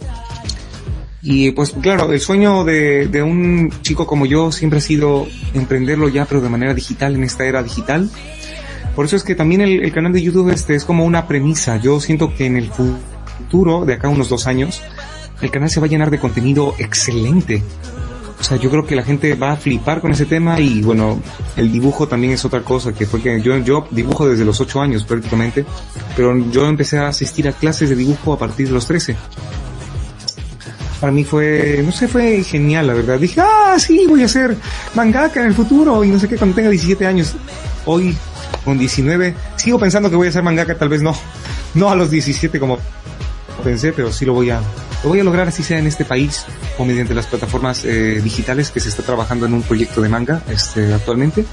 [1.22, 6.08] Y pues claro, el sueño de, de un chico como yo siempre ha sido emprenderlo
[6.08, 8.10] ya, pero de manera digital, en esta era digital.
[8.94, 11.76] Por eso es que también el, canal de YouTube este es como una premisa.
[11.76, 14.82] Yo siento que en el futuro, de acá unos dos años,
[15.40, 17.62] el canal se va a llenar de contenido excelente.
[18.40, 21.20] O sea, yo creo que la gente va a flipar con ese tema y bueno,
[21.56, 25.04] el dibujo también es otra cosa, que fue que yo, dibujo desde los 8 años
[25.04, 25.66] prácticamente,
[26.16, 29.14] pero yo empecé a asistir a clases de dibujo a partir de los 13.
[31.00, 33.18] Para mí fue, no sé, fue genial, la verdad.
[33.18, 34.56] Dije, ah, sí, voy a ser
[34.94, 37.34] mangaka en el futuro y no sé qué, cuando tenga 17 años.
[37.84, 38.16] Hoy,
[38.64, 41.14] con 19, sigo pensando que voy a ser mangaka, tal vez no,
[41.74, 42.78] no a los 17 como
[43.60, 44.60] pensé, pero sí lo voy a,
[45.02, 46.44] lo voy a lograr así sea en este país
[46.78, 50.42] o mediante las plataformas eh, digitales que se está trabajando en un proyecto de manga
[50.48, 51.44] este, actualmente.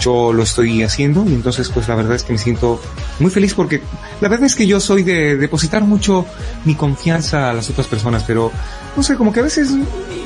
[0.00, 2.80] Yo lo estoy haciendo y entonces pues la verdad es que me siento
[3.18, 3.82] muy feliz porque
[4.20, 6.24] la verdad es que yo soy de depositar mucho
[6.64, 8.50] mi confianza a las otras personas, pero
[8.96, 9.70] no sé, como que a veces,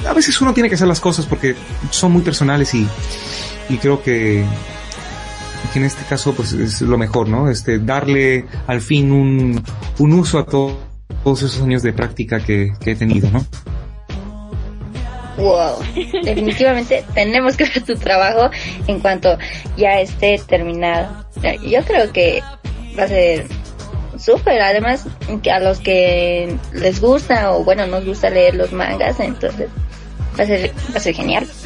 [0.06, 1.56] a veces uno tiene que hacer las cosas porque
[1.90, 2.86] son muy personales y,
[3.68, 4.44] y creo que,
[5.72, 7.50] que en este caso pues es lo mejor, ¿no?
[7.50, 9.62] Este, darle al fin un,
[9.98, 13.44] un uso a todo todos esos años de práctica que, que he tenido, ¿no?
[15.36, 15.78] Wow,
[16.22, 18.50] definitivamente tenemos que ver tu trabajo
[18.86, 19.36] en cuanto
[19.76, 21.26] ya esté terminado.
[21.62, 22.42] Yo creo que
[22.96, 23.46] va a ser
[24.18, 25.06] súper, además
[25.42, 29.68] que a los que les gusta o bueno, nos gusta leer los mangas, entonces
[30.38, 31.48] va a ser, va a ser genial.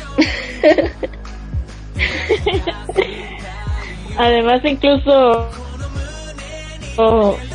[4.19, 5.49] además incluso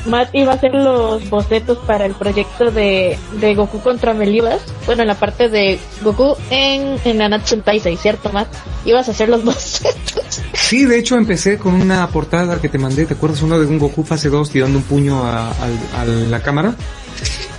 [0.05, 4.61] Matt iba a hacer los bocetos para el proyecto de, de Goku contra Melibas.
[4.85, 8.47] Bueno, en la parte de Goku en, en Nanatsu Taisei, ¿cierto, Matt?
[8.85, 10.41] Ibas a hacer los bocetos.
[10.53, 13.41] Sí, de hecho empecé con una portada que te mandé, ¿te acuerdas?
[13.41, 16.73] Uno de un Goku fase 2 tirando un puño a, a la cámara.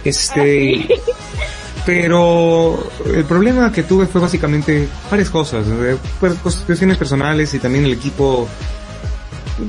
[0.04, 0.86] Este...
[1.86, 5.66] pero el problema que tuve fue básicamente varias cosas,
[6.18, 6.34] pues,
[6.66, 8.48] cuestiones personales y también el equipo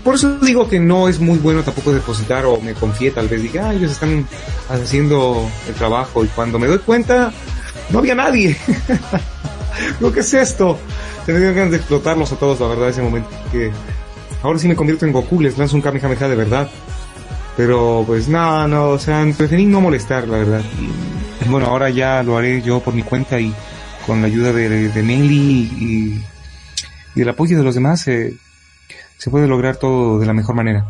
[0.04, 3.41] por eso digo que no es muy bueno tampoco depositar o me confié tal vez
[3.41, 4.28] dije, ah, ellos están
[4.69, 7.32] haciendo el trabajo y cuando me doy cuenta
[7.89, 8.58] no había nadie.
[10.00, 10.78] lo que es esto?
[11.26, 13.71] Se me ganas de explotarlos a todos, la verdad, ese momento que
[14.41, 16.69] ahora sí me convierto en Goku, les lanzo un Kamehameha de verdad.
[17.58, 20.62] Pero pues no, no, o sea, preferí no molestar, la verdad.
[21.48, 23.54] Bueno, ahora ya lo haré yo por mi cuenta y
[24.06, 26.24] con la ayuda de, de Nelly y,
[27.15, 28.36] y el apoyo de los demás, eh,
[29.17, 30.86] se puede lograr todo de la mejor manera.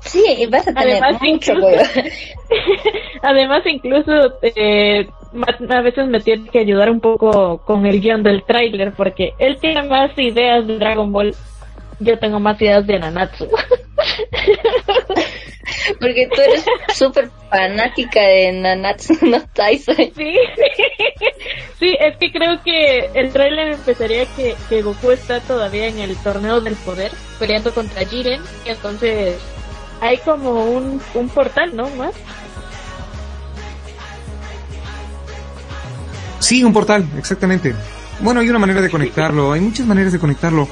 [0.00, 1.68] Sí, vas a tener además, mucho incluso,
[3.22, 5.06] Además, incluso eh,
[5.68, 9.58] a veces me tiene que ayudar un poco con el guion del tráiler porque él
[9.60, 11.34] tiene más ideas de Dragon Ball.
[12.00, 13.48] Yo tengo más ideas de Nanatsu.
[16.00, 20.12] Porque tú eres súper fanática de Nanatsu no Taisai.
[20.16, 20.34] Sí.
[21.78, 26.16] sí, es que creo que el trailer empezaría que, que Goku está todavía en el
[26.16, 29.36] torneo del poder, peleando contra Jiren, y entonces
[30.00, 31.88] hay como un, un portal, ¿no?
[31.90, 32.14] Más.
[36.40, 37.74] Sí, un portal, exactamente.
[38.20, 40.68] Bueno, hay una manera de conectarlo, hay muchas maneras de conectarlo,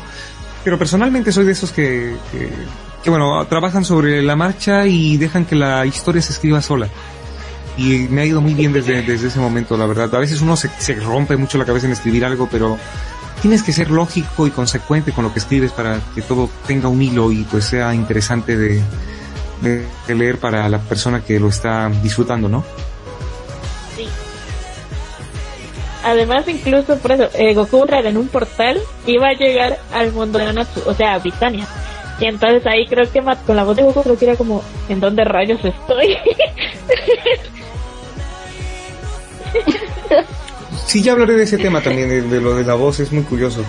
[0.64, 2.50] pero personalmente soy de esos que, que
[3.10, 6.88] bueno, trabajan sobre la marcha y dejan que la historia se escriba sola.
[7.76, 10.14] Y me ha ido muy bien desde, desde ese momento, la verdad.
[10.14, 12.78] A veces uno se, se rompe mucho la cabeza en escribir algo, pero
[13.42, 17.02] tienes que ser lógico y consecuente con lo que escribes para que todo tenga un
[17.02, 18.82] hilo y pues sea interesante de,
[19.60, 22.64] de, leer para la persona que lo está disfrutando, ¿no?
[23.96, 24.06] Sí.
[26.04, 30.52] Además, incluso por eso, eh, Goku en un portal iba a llegar al mundo de
[30.52, 31.66] Natsu, o sea, a Britannia.
[32.18, 35.00] Y entonces ahí creo que con la voz de Goku creo que era como, ¿en
[35.00, 36.16] dónde rayos estoy?
[40.86, 43.62] sí, ya hablaré de ese tema también, de, lo de la voz, es muy curioso.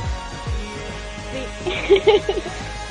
[1.34, 1.42] Sí.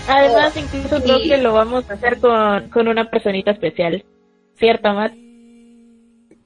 [0.08, 4.04] Además, incluso creo que lo vamos a hacer con, con una personita especial.
[4.58, 5.14] ¿Cierto, Matt?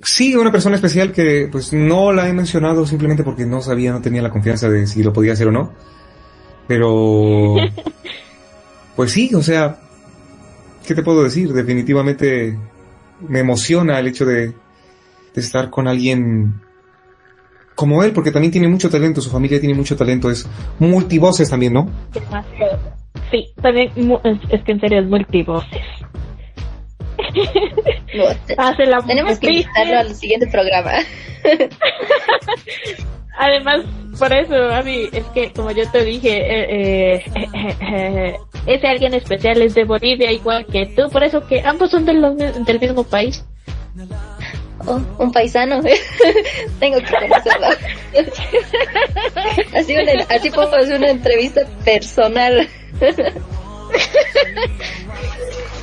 [0.03, 4.01] Sí, una persona especial que pues no la he mencionado simplemente porque no sabía, no
[4.01, 5.75] tenía la confianza de si lo podía hacer o no.
[6.67, 7.57] Pero
[9.01, 9.79] pues sí, o sea,
[10.87, 11.55] ¿qué te puedo decir?
[11.55, 12.55] Definitivamente
[13.27, 14.53] me emociona el hecho de,
[15.35, 16.61] estar con alguien
[17.75, 20.47] como él, porque también tiene mucho talento, su familia tiene mucho talento, es
[20.79, 21.89] multivoces también, ¿no?
[23.31, 23.91] Sí, también
[24.51, 25.81] es, que en serio es multivoces.
[29.07, 30.91] tenemos que invitarlo al siguiente programa.
[33.39, 33.87] Además,
[34.19, 37.25] por eso, Abby, es que como yo te dije, eh,
[37.81, 38.37] eh,
[38.75, 42.81] ese alguien especial es de Bolivia igual que tú, por eso que ambos son del
[42.81, 43.45] mismo país.
[44.87, 45.81] Oh, un paisano.
[46.81, 47.67] Tengo que conocerlo.
[49.77, 49.95] así,
[50.29, 52.69] así puedo hacer una entrevista personal.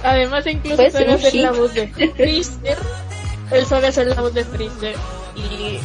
[0.04, 2.78] Además, incluso puede hacer la voz de Freezer.
[3.52, 4.96] Él sabe hacer la voz de Freezer.
[5.36, 5.80] Y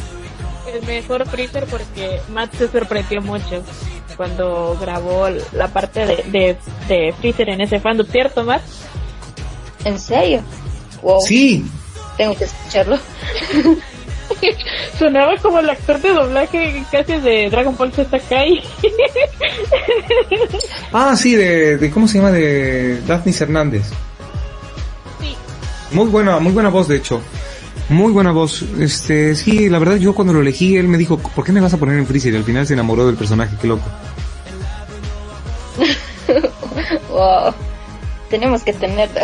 [0.71, 3.63] el mejor Freezer porque Matt se sorprendió mucho
[4.15, 8.61] cuando grabó la parte de, de, de Freezer en ese fandom, ¿cierto, Matt?
[9.85, 10.41] ¿En serio?
[11.01, 11.21] Wow.
[11.21, 11.65] Sí.
[12.17, 12.99] Tengo que escucharlo.
[14.99, 18.61] Sonaba como el actor de doblaje casi de Dragon Ball Z Kai.
[20.93, 22.31] ah, sí, de, de, ¿cómo se llama?
[22.31, 23.89] De Daphne Hernández.
[25.19, 25.35] Sí.
[25.91, 27.21] Muy buena, muy buena voz, de hecho.
[27.89, 28.63] Muy buena voz.
[28.79, 31.73] Este, sí, la verdad yo cuando lo elegí, él me dijo, ¿por qué me vas
[31.73, 32.33] a poner en Freezer?
[32.33, 33.83] Y al final se enamoró del personaje, qué loco.
[37.09, 37.53] wow.
[38.29, 39.21] Tenemos que tenerlo.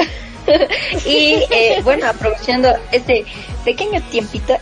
[1.06, 3.26] y eh, bueno, aprovechando este
[3.64, 4.58] pequeño tiempito,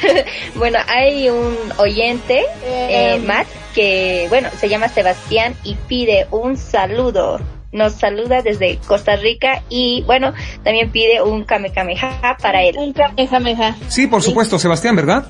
[0.54, 3.20] bueno, hay un oyente, eh.
[3.24, 7.40] Matt, que bueno, se llama Sebastián y pide un saludo.
[7.72, 12.76] Nos saluda desde Costa Rica y bueno, también pide un Kamehameha para él.
[12.78, 13.76] Un Kamehameha.
[13.88, 15.26] Sí, por supuesto, Sebastián, ¿verdad?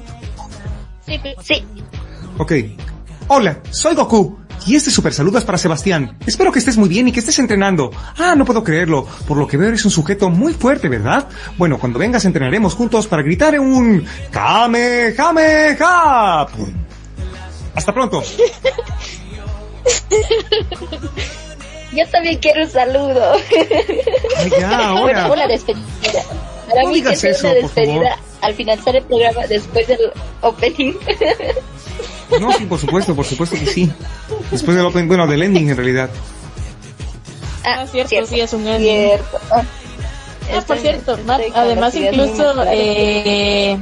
[1.06, 1.20] Sí.
[1.40, 1.64] Sí.
[2.38, 2.52] Ok.
[3.28, 4.42] Hola, soy Goku.
[4.66, 6.16] Y este super saludo es para Sebastián.
[6.26, 7.90] Espero que estés muy bien y que estés entrenando.
[8.18, 9.06] Ah, no puedo creerlo.
[9.26, 11.28] Por lo que veo eres un sujeto muy fuerte, ¿verdad?
[11.58, 16.46] Bueno, cuando vengas entrenaremos juntos para gritar en un Kamehameha.
[17.74, 18.22] Hasta pronto.
[21.92, 23.32] Yo también quiero un saludo.
[24.36, 25.30] Ay, ya, ahora.
[25.30, 26.22] Una despedida.
[26.68, 30.94] Para no mí digas eso, una despedida al finalizar el programa después del opening.
[32.40, 33.92] No, sí, por supuesto, por supuesto que sí.
[34.50, 36.08] Después del opening, bueno, del ending en realidad.
[37.62, 39.08] Ah, cierto, sí es un ending.
[39.08, 39.38] Cierto.
[39.50, 39.62] Ah,
[40.56, 41.18] ah por cierto,
[41.54, 43.76] además incluso eh,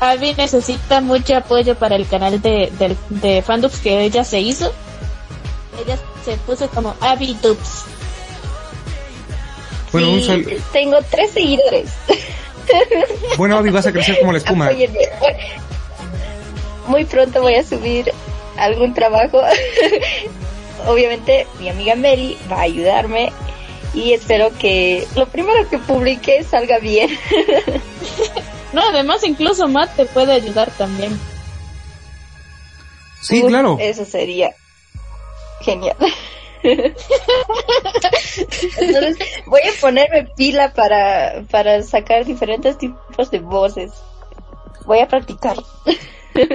[0.00, 4.72] Abby necesita mucho apoyo para el canal de, de, de fandoms que ella se hizo.
[5.84, 7.84] Ella se puso como Abby Dubs.
[9.92, 11.90] Bueno, un Tengo tres seguidores.
[13.36, 14.70] Bueno, Abby, vas a crecer como la espuma.
[16.86, 18.10] Muy pronto voy a subir
[18.56, 19.42] algún trabajo.
[20.86, 23.32] Obviamente, mi amiga Meli va a ayudarme
[23.92, 27.10] y espero que lo primero que publique salga bien.
[28.72, 31.20] no, además, incluso Matt te puede ayudar también.
[33.20, 33.76] Sí, claro.
[33.78, 34.54] Eso sería
[35.60, 35.96] genial.
[38.80, 43.92] Entonces voy a ponerme pila para, para sacar diferentes tipos de voces.
[44.86, 45.56] Voy a practicar.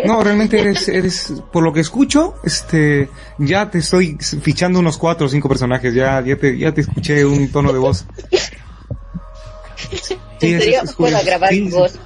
[0.05, 5.27] No, realmente eres, eres, por lo que escucho, este, ya te estoy fichando unos cuatro
[5.27, 8.05] o cinco personajes, ya, ya te, ya te escuché un tono de voz.
[10.39, 10.81] Sí, ¿En serio?
[10.97, 11.97] ¿Puedo grabar sí, voz?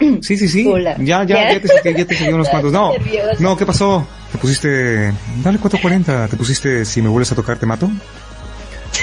[0.22, 0.64] Sí, sí, sí.
[0.98, 2.72] Ya, ya, ya, te, ya te seguí unos cuantos.
[2.72, 2.92] No,
[3.38, 4.06] no, ¿qué pasó?
[4.32, 7.90] Te pusiste, dale 440, te pusiste, si me vuelves a tocar te mato.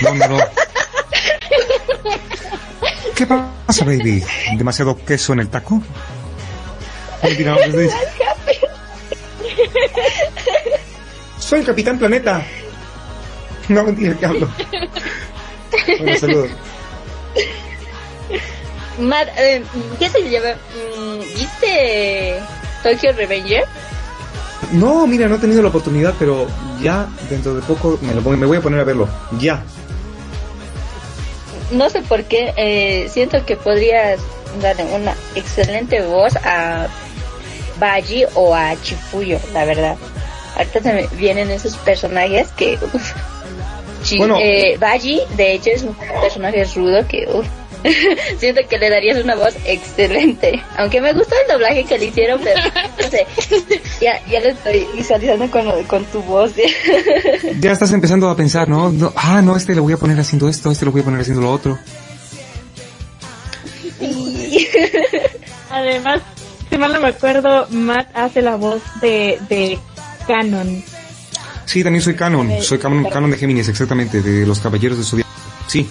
[0.01, 0.38] No, no, no.
[3.15, 4.23] ¿Qué pasa, baby?
[4.58, 5.81] ¿Demasiado queso en el taco?
[11.39, 12.45] Soy el Capitán Planeta.
[13.69, 14.49] No, mentira, que hablo.
[15.99, 16.51] Bueno, saludos.
[18.97, 19.63] Eh,
[19.99, 20.55] ¿qué se llama?
[20.97, 22.39] Mm, ¿Viste
[22.84, 23.65] Tokyo Revenger?
[24.71, 26.47] No, mira, no he tenido la oportunidad, pero
[26.81, 29.08] ya dentro de poco me, lo, me voy a poner a verlo.
[29.39, 29.63] Ya.
[31.71, 34.19] No sé por qué, eh, siento que podrías
[34.62, 36.88] darle una excelente voz a
[37.79, 39.97] Baji o a Chifuyo, la verdad.
[40.55, 42.79] Ahorita se me vienen esos personajes que...
[44.17, 47.27] bueno, eh, Baji, de hecho, es un personaje rudo que...
[47.34, 47.47] Uf,
[48.39, 50.62] Siento que le darías una voz excelente.
[50.78, 52.62] Aunque me gustó el doblaje que le hicieron, pero
[53.02, 53.26] no sé.
[54.02, 56.52] Ya, ya lo estoy visualizando con, con tu voz.
[57.60, 58.93] ya estás empezando a pensar, ¿no?
[59.15, 61.41] Ah, no, este lo voy a poner haciendo esto, este lo voy a poner haciendo
[61.41, 61.80] lo otro.
[65.71, 66.21] Además,
[66.69, 69.80] si mal no me acuerdo, Matt hace la voz de, de
[70.28, 70.84] Canon.
[71.66, 72.51] Sí, también soy Canon.
[72.62, 75.30] Soy Canon, Canon de Géminis, exactamente, de los Caballeros de Zodiaco.
[75.68, 75.88] Sí.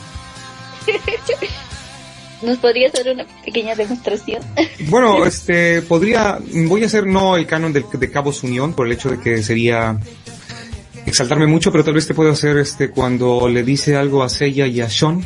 [2.45, 4.43] ¿Nos podría hacer una pequeña demostración?
[4.89, 8.93] Bueno, este, podría, voy a hacer no el canon de, de Cabos Unión por el
[8.93, 9.99] hecho de que sería
[11.07, 14.67] exaltarme mucho, pero tal vez te puedo hacer este cuando le dice algo a Seiya
[14.67, 15.25] y a Sean,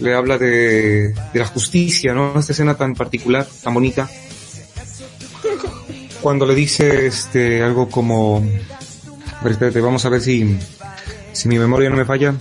[0.00, 2.38] le habla de, de la justicia, ¿no?
[2.38, 4.08] Esta escena tan particular, tan bonita.
[6.20, 8.44] Cuando le dice este algo como,
[9.40, 10.58] a ver, espérate, vamos a ver si,
[11.32, 12.34] si mi memoria no me falla.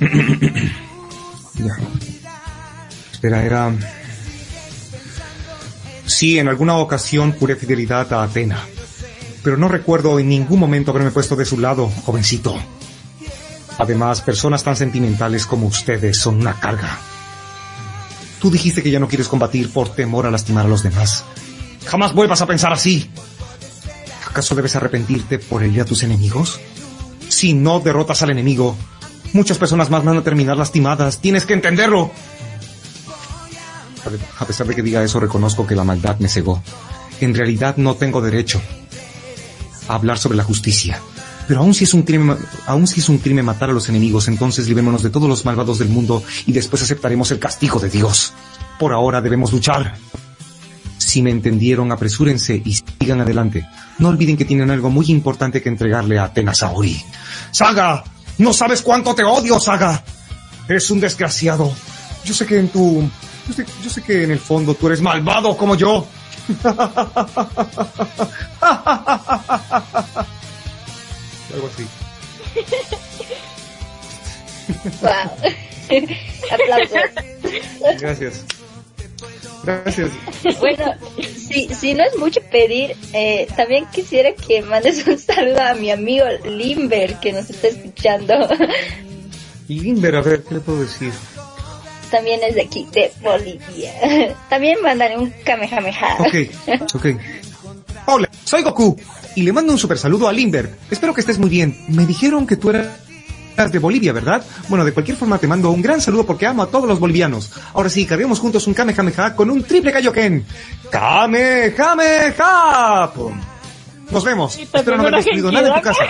[1.54, 1.76] ya.
[3.18, 3.74] Espera, era...
[6.06, 8.60] Sí, en alguna ocasión juré fidelidad a Atena,
[9.42, 12.56] pero no recuerdo en ningún momento haberme puesto de su lado, jovencito.
[13.76, 16.96] Además, personas tan sentimentales como ustedes son una carga.
[18.38, 21.24] Tú dijiste que ya no quieres combatir por temor a lastimar a los demás.
[21.86, 23.10] Jamás vuelvas a pensar así.
[24.30, 26.60] ¿Acaso debes arrepentirte por el a tus enemigos?
[27.26, 28.76] Si no derrotas al enemigo,
[29.32, 31.18] muchas personas más van a terminar lastimadas.
[31.18, 32.12] Tienes que entenderlo.
[34.38, 36.62] A pesar de que diga eso, reconozco que la maldad me cegó.
[37.20, 38.60] En realidad no tengo derecho
[39.88, 41.00] a hablar sobre la justicia.
[41.48, 42.36] Pero aún si es un crimen,
[42.66, 45.78] aún si es un crimen matar a los enemigos, entonces libémonos de todos los malvados
[45.78, 48.34] del mundo y después aceptaremos el castigo de Dios.
[48.78, 49.96] Por ahora debemos luchar.
[50.98, 53.66] Si me entendieron, apresúrense y sigan adelante.
[53.98, 57.02] No olviden que tienen algo muy importante que entregarle a Atenas Saori.
[57.50, 58.04] ¡Saga!
[58.36, 60.04] ¡No sabes cuánto te odio, Saga!
[60.68, 61.72] Eres un desgraciado.
[62.24, 63.08] Yo sé que en tu...
[63.48, 66.06] Yo sé, yo sé que en el fondo tú eres malvado como yo.
[71.52, 71.86] Algo así.
[75.00, 75.10] Wow.
[76.52, 77.00] Aplausos.
[78.00, 78.44] Gracias.
[79.64, 80.10] Gracias.
[80.60, 85.74] Bueno, si, si no es mucho pedir, eh, también quisiera que mandes un saludo a
[85.74, 88.34] mi amigo Limber que nos está escuchando.
[89.68, 91.12] Limber, a ver, ¿qué le puedo decir?
[92.10, 93.92] También es de aquí, de Bolivia.
[94.48, 96.16] También mandaré un kamehameha.
[96.18, 96.34] Ok,
[96.94, 97.06] ok.
[98.06, 98.96] Hola, soy Goku
[99.34, 100.78] y le mando un super saludo a Limber.
[100.90, 101.76] Espero que estés muy bien.
[101.88, 102.88] Me dijeron que tú eras
[103.70, 104.42] de Bolivia, ¿verdad?
[104.68, 107.52] Bueno, de cualquier forma te mando un gran saludo porque amo a todos los bolivianos.
[107.74, 110.46] Ahora sí, carguemos juntos un Kamehameha con un triple Kaioken.
[110.90, 112.40] ¡Kamehameha!
[113.14, 113.38] Pum.
[114.10, 114.56] Nos vemos.
[114.56, 116.04] Espero no haber destruido nada en tu casa.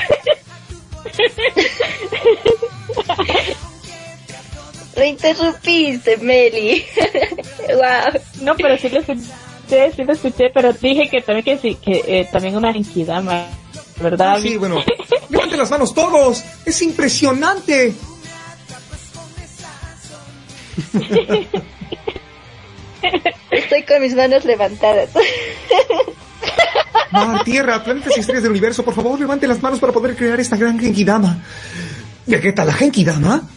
[4.99, 6.85] Lo interrumpiste, Meli.
[7.69, 8.21] wow.
[8.43, 12.03] No, pero sí lo escuché, sí lo escuché, pero dije que también que sí, que
[12.07, 13.47] eh, también una genkidama,
[14.01, 14.35] ¿verdad?
[14.37, 14.83] Ah, sí, bueno.
[15.29, 16.43] Levanten las manos todos.
[16.65, 17.95] Es impresionante.
[23.51, 25.11] Estoy con mis manos levantadas.
[27.13, 30.41] Mar, tierra, planetas y estrellas del universo, por favor, levanten las manos para poder crear
[30.41, 31.39] esta gran Genkidama.
[32.27, 33.49] Vegeta, ¿la Genkidama?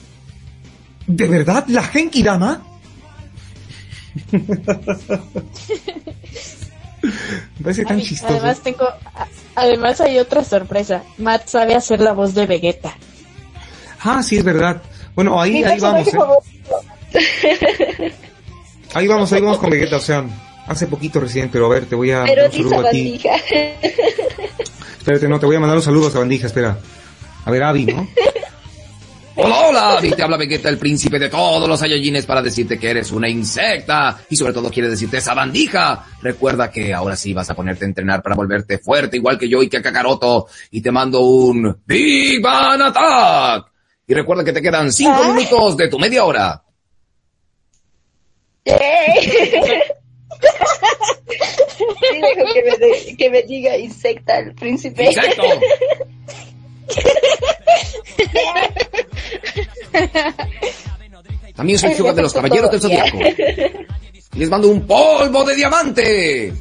[1.12, 2.62] ¿De verdad, la Genkidama?
[4.32, 4.40] Me
[7.64, 8.34] parece tan Ay, chistoso.
[8.34, 8.88] Además tengo,
[9.56, 11.04] además hay otra sorpresa.
[11.18, 12.96] Matt sabe hacer la voz de Vegeta.
[14.04, 14.82] Ah, sí, es verdad.
[15.16, 18.14] Bueno, ahí, ahí vamos, ¿eh?
[18.94, 20.24] Ahí vamos, ahí vamos con Vegeta, o sea,
[20.68, 23.04] hace poquito recién, pero a ver, te voy a Pero un saludo a ti.
[23.04, 23.36] bandija.
[24.98, 26.78] Espérate, no, te voy a mandar un saludo a esa bandija, espera.
[27.44, 28.08] A ver, Abby, ¿no?
[29.44, 32.90] Hola, hola, Abby, te habla Vegeta, el príncipe de todos los Saiyajines para decirte que
[32.92, 36.06] eres una insecta y sobre todo quiere decirte esa bandija.
[36.22, 39.64] Recuerda que ahora sí vas a ponerte a entrenar para volverte fuerte igual que yo
[39.64, 43.72] y que Kakaroto y te mando un Big Bang Attack.
[44.08, 45.34] Y recuerda que te quedan cinco Ah.
[45.34, 46.62] minutos de tu media hora.
[48.64, 48.74] Sí,
[52.54, 55.06] que me, de- que me diga insecta el príncipe.
[55.06, 55.44] ¡Insecto!
[61.56, 63.20] También soy Hyuga de los Caballeros del Zodiaco.
[64.36, 66.54] Les mando un polvo de diamante.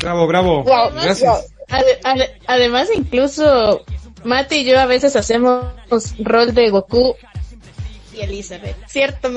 [0.00, 0.62] Bravo, bravo.
[0.64, 1.46] Wow, Gracias.
[1.68, 3.84] Ade- ade- además, incluso
[4.24, 5.66] Matt y yo a veces hacemos
[6.20, 7.14] rol de Goku
[8.16, 8.76] y Elizabeth.
[8.86, 9.30] ¿Cierto,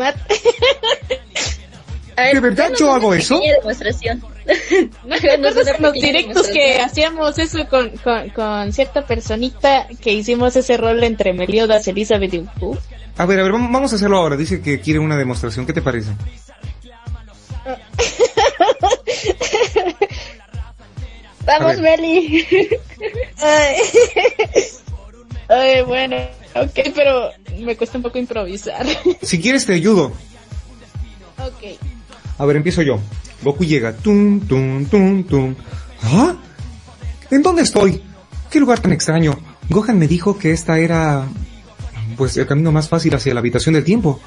[2.24, 3.40] ver, ¿De verdad yo hago eso?
[3.40, 4.24] demostración.
[5.06, 10.14] ¿No te acuerdas en los directos que hacíamos eso con, con, con cierta personita que
[10.14, 12.78] hicimos ese rol entre Meliodas, Elizabeth y Goku?
[13.18, 14.38] A ver, a ver, vamos a hacerlo ahora.
[14.38, 15.66] Dice que quiere una demostración.
[15.66, 16.12] ¿Qué te parece?
[21.46, 21.80] Vamos.
[21.80, 22.48] Meli.
[23.38, 23.76] Ay.
[25.50, 26.16] Ay, bueno,
[26.56, 28.86] ok, pero me cuesta un poco improvisar.
[29.22, 30.14] Si quieres te ayudo.
[31.38, 31.78] ok.
[32.38, 32.98] A ver, empiezo yo.
[33.44, 33.94] Goku llega.
[33.94, 35.56] Tum, tum, tum, tum.
[36.04, 36.36] ¿Ah?
[37.30, 38.04] ¿En dónde estoy?
[38.50, 39.38] ¿Qué lugar tan extraño?
[39.70, 41.26] Gohan me dijo que esta era...
[42.18, 44.20] Pues el camino más fácil hacia la habitación del tiempo.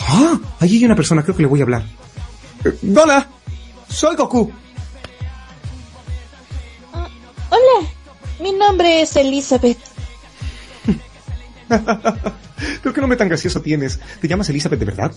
[0.00, 0.38] ¡Ah!
[0.60, 1.84] Allí hay una persona, creo que le voy a hablar.
[2.64, 3.28] Eh, ¡Hola!
[3.88, 4.50] Soy Goku.
[7.50, 7.88] Hola,
[8.40, 9.78] mi nombre es Elizabeth.
[12.82, 14.00] Pero qué nombre tan gracioso tienes.
[14.20, 15.12] ¿Te llamas Elizabeth de verdad?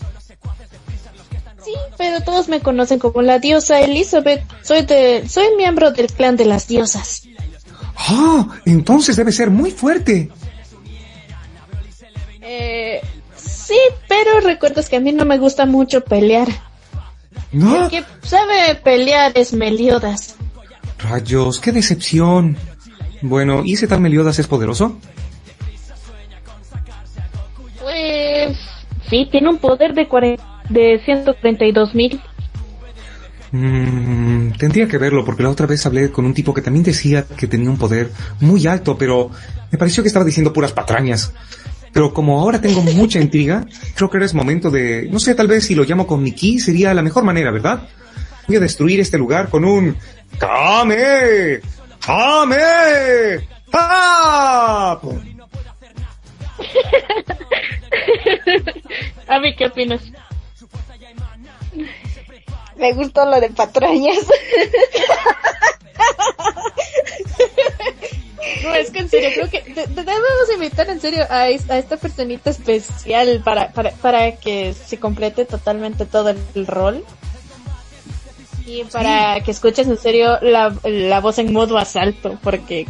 [1.72, 4.44] Sí, pero todos me conocen como la diosa Elizabeth.
[4.62, 7.24] Soy de, soy miembro del clan de las diosas.
[7.96, 8.48] ¡Ah!
[8.66, 10.30] Entonces debe ser muy fuerte.
[12.42, 13.00] Eh,
[13.38, 13.78] sí,
[14.10, 16.48] pero recuerdas que a mí no me gusta mucho pelear.
[17.52, 17.86] ¿No?
[17.86, 20.36] El que sabe pelear es Meliodas.
[20.98, 22.58] Rayos, qué decepción.
[23.22, 24.98] Bueno, ¿y ese tal Meliodas es poderoso?
[27.80, 28.58] Pues
[29.10, 30.08] sí, tiene un poder de,
[30.72, 32.22] de 132 mil.
[33.52, 37.26] Mm, tendría que verlo porque la otra vez hablé con un tipo que también decía
[37.26, 39.30] que tenía un poder muy alto, pero
[39.72, 41.34] me pareció que estaba diciendo puras patrañas.
[41.92, 43.66] Pero como ahora tengo mucha intriga,
[43.96, 46.32] creo que ahora es momento de, no sé, tal vez si lo llamo con mi
[46.32, 47.90] ki sería la mejor manera, ¿verdad?
[48.48, 49.98] Voy a destruir este lugar con un
[50.40, 51.60] ¡Kame!
[52.00, 53.48] ¡Kame!
[53.74, 54.98] ¡Ah!
[59.28, 60.02] A mí, ¿qué opinas?
[62.82, 64.18] Me gustó lo de patrañas.
[68.64, 73.42] No, es que en serio, creo que debemos invitar en serio a, esta personita especial
[73.44, 77.06] para, para, para que se complete totalmente todo el, rol.
[78.66, 82.88] Y para que escuches en serio la, la voz en modo asalto, porque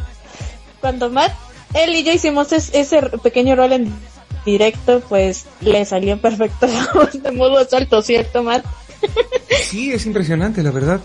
[0.80, 1.34] cuando Matt,
[1.74, 3.94] él y yo hicimos ese pequeño rol en
[4.46, 8.66] directo, pues le salió perfecto la voz de modo asalto, ¿cierto, Matt?
[9.64, 10.99] Sí, es impresionante, la verdad.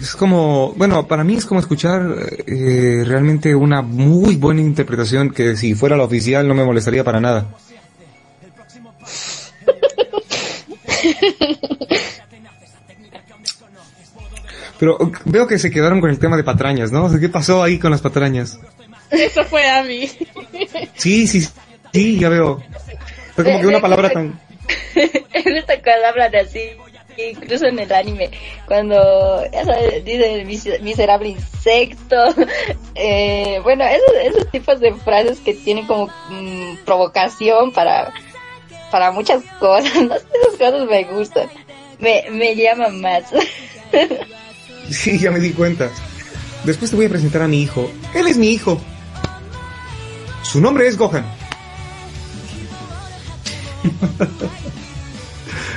[0.00, 2.02] Es como, bueno, para mí es como escuchar
[2.46, 7.20] eh, realmente una muy buena interpretación que si fuera la oficial no me molestaría para
[7.20, 7.46] nada.
[14.78, 17.10] Pero veo que se quedaron con el tema de patrañas, ¿no?
[17.20, 18.58] ¿Qué pasó ahí con las patrañas?
[19.10, 20.10] Eso fue a mí.
[20.96, 21.46] Sí, sí,
[21.92, 22.62] sí, ya veo.
[23.34, 24.40] Fue como que una palabra tan...
[24.94, 25.74] Es esta
[26.08, 26.60] hablan así
[27.30, 28.30] incluso en el anime,
[28.66, 30.44] cuando ya sabes, dice
[30.82, 32.16] miserable insecto,
[32.94, 38.12] eh, bueno, esos, esos tipos de frases que tienen como mm, provocación para,
[38.90, 41.48] para muchas cosas, esas cosas me gustan,
[41.98, 43.24] me, me llaman más.
[44.90, 45.90] sí, ya me di cuenta.
[46.64, 47.90] Después te voy a presentar a mi hijo.
[48.14, 48.80] Él es mi hijo.
[50.42, 51.24] Su nombre es Gohan.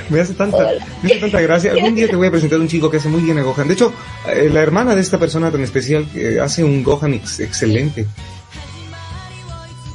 [0.08, 1.72] Me hace tanta, me hace tanta gracia.
[1.72, 3.68] Algún día te voy a presentar a un chico que hace muy bien a Gohan.
[3.68, 3.92] De hecho,
[4.28, 8.06] eh, la hermana de esta persona tan especial eh, hace un Gohan excelente.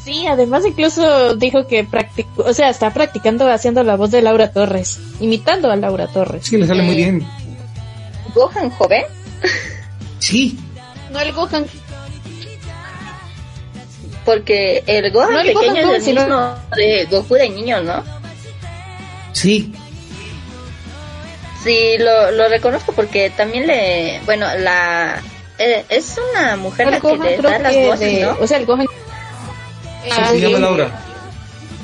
[0.04, 4.52] Sí, además incluso dijo que practicó, o sea, está practicando haciendo la voz de Laura
[4.52, 6.46] Torres, imitando a Laura Torres.
[6.46, 7.28] Sí, le sale muy bien.
[8.34, 9.04] ¿Gohan joven?
[10.20, 10.58] Sí.
[11.12, 11.66] No el Gohan.
[14.26, 18.04] Porque el Gohan pequeño es el mismo de Goku de niño, ¿no?
[19.32, 19.72] Sí,
[21.64, 25.22] Sí, lo, lo reconozco porque también le, bueno, la,
[25.58, 28.38] eh, es una mujer la que le da las voces, ¿no?
[28.40, 28.88] O sea, el Gohan...
[30.32, 31.06] se llama Laura.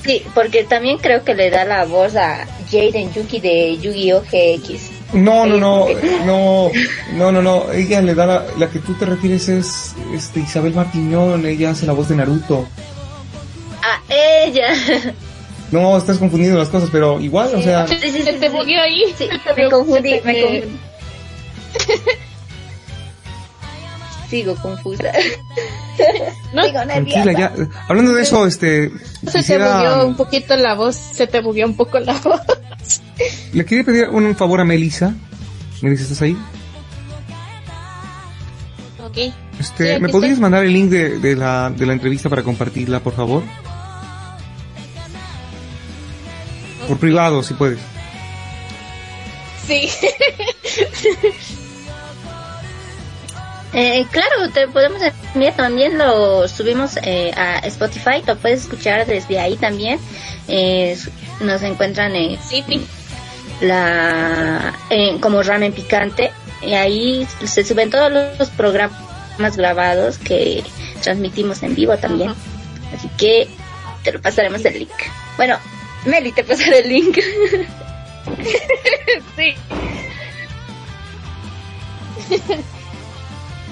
[0.03, 4.21] Sí, porque también creo que le da la voz a Jaden Yuki de Yu-Gi-Oh!
[4.21, 4.91] GX.
[5.13, 5.87] No, no, no,
[6.25, 6.71] no,
[7.13, 10.73] no, no, no, ella le da la, la que tú te refieres es este Isabel
[10.73, 12.67] Martiñón, ella hace la voz de Naruto.
[13.81, 14.73] Ah, ella.
[15.71, 17.87] No, estás confundiendo las cosas, pero igual, o sea...
[17.87, 19.13] Sí, sí, se te bugueó ahí.
[19.17, 20.79] Sí, me confundí, me confundí.
[24.29, 25.11] Sigo confusa.
[26.53, 27.53] No, Tranquila, ya.
[27.87, 28.91] Hablando de eso, este...
[29.27, 32.41] Se te bugueó un poquito la voz, se te bugueó un poco la voz.
[33.53, 35.13] Le quería pedir un favor a Melissa.
[35.81, 36.37] Melissa, ¿estás ahí?
[39.05, 39.33] Ok.
[39.59, 43.13] Este, ¿me podrías mandar el link de, de, la, de la entrevista para compartirla, por
[43.13, 43.43] favor?
[46.87, 47.79] Por privado, si puedes.
[49.65, 49.89] Sí.
[53.73, 55.01] eh, claro, te podemos
[55.33, 59.99] enviar también, lo subimos eh, a Spotify, lo puedes escuchar desde ahí también.
[60.47, 60.97] Eh,
[61.39, 62.63] nos encuentran en sí,
[63.61, 64.73] la
[65.21, 66.31] como ramen picante
[66.61, 70.63] y ahí se suben todos los programas grabados que
[71.01, 72.33] transmitimos en vivo también.
[72.95, 73.47] Así que
[74.03, 74.91] te lo pasaremos el link.
[75.37, 75.57] Bueno,
[76.05, 77.17] Meli, te pasaré el link.
[79.35, 79.55] sí.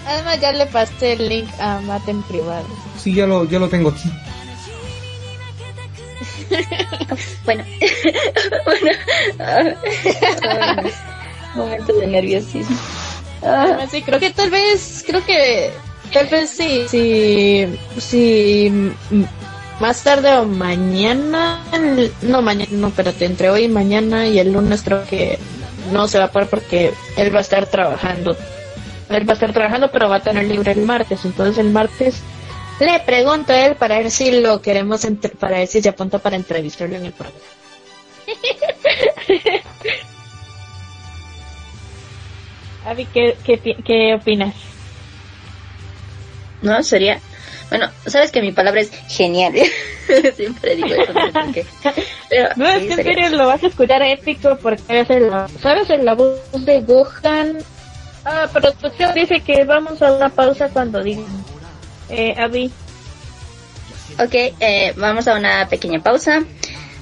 [0.05, 2.65] Además ya le pasé el link a Matt en privado.
[2.97, 4.11] Sí, ya lo, ya lo tengo aquí.
[7.45, 7.63] bueno,
[8.65, 8.91] bueno,
[11.55, 12.77] momento de nerviosismo.
[13.41, 13.85] Ah.
[13.89, 15.71] Sí, creo que tal vez, creo que
[16.11, 17.67] tal vez sí, sí,
[17.97, 18.93] sí
[19.79, 21.63] más tarde o mañana,
[22.21, 25.39] no mañana, no, espérate, entre hoy y mañana y el lunes creo que
[25.91, 28.37] no se va a poder porque él va a estar trabajando.
[29.09, 31.25] Él va a estar trabajando, pero va a tener libre el martes.
[31.25, 32.21] Entonces el martes
[32.79, 35.05] le pregunto a él para ver si lo queremos,
[35.39, 37.39] para ver si se apunta para entrevistarlo en el programa.
[42.85, 44.53] Avi, ¿qué, qué, qué opinas?
[46.63, 46.81] ¿no?
[46.81, 47.19] Sería,
[47.69, 49.53] bueno, sabes que mi palabra es genial.
[50.35, 51.65] Siempre digo eso, no sé por qué.
[52.29, 55.89] Pero, No, es que en serio lo vas a escuchar épico porque es el, ¿sabes?
[55.89, 57.57] En la voz de Gohan.
[58.25, 61.25] Ah, producción dice que vamos a una pausa cuando digan.
[62.09, 62.71] Eh, Abby.
[64.19, 66.43] Ok, eh, vamos a una pequeña pausa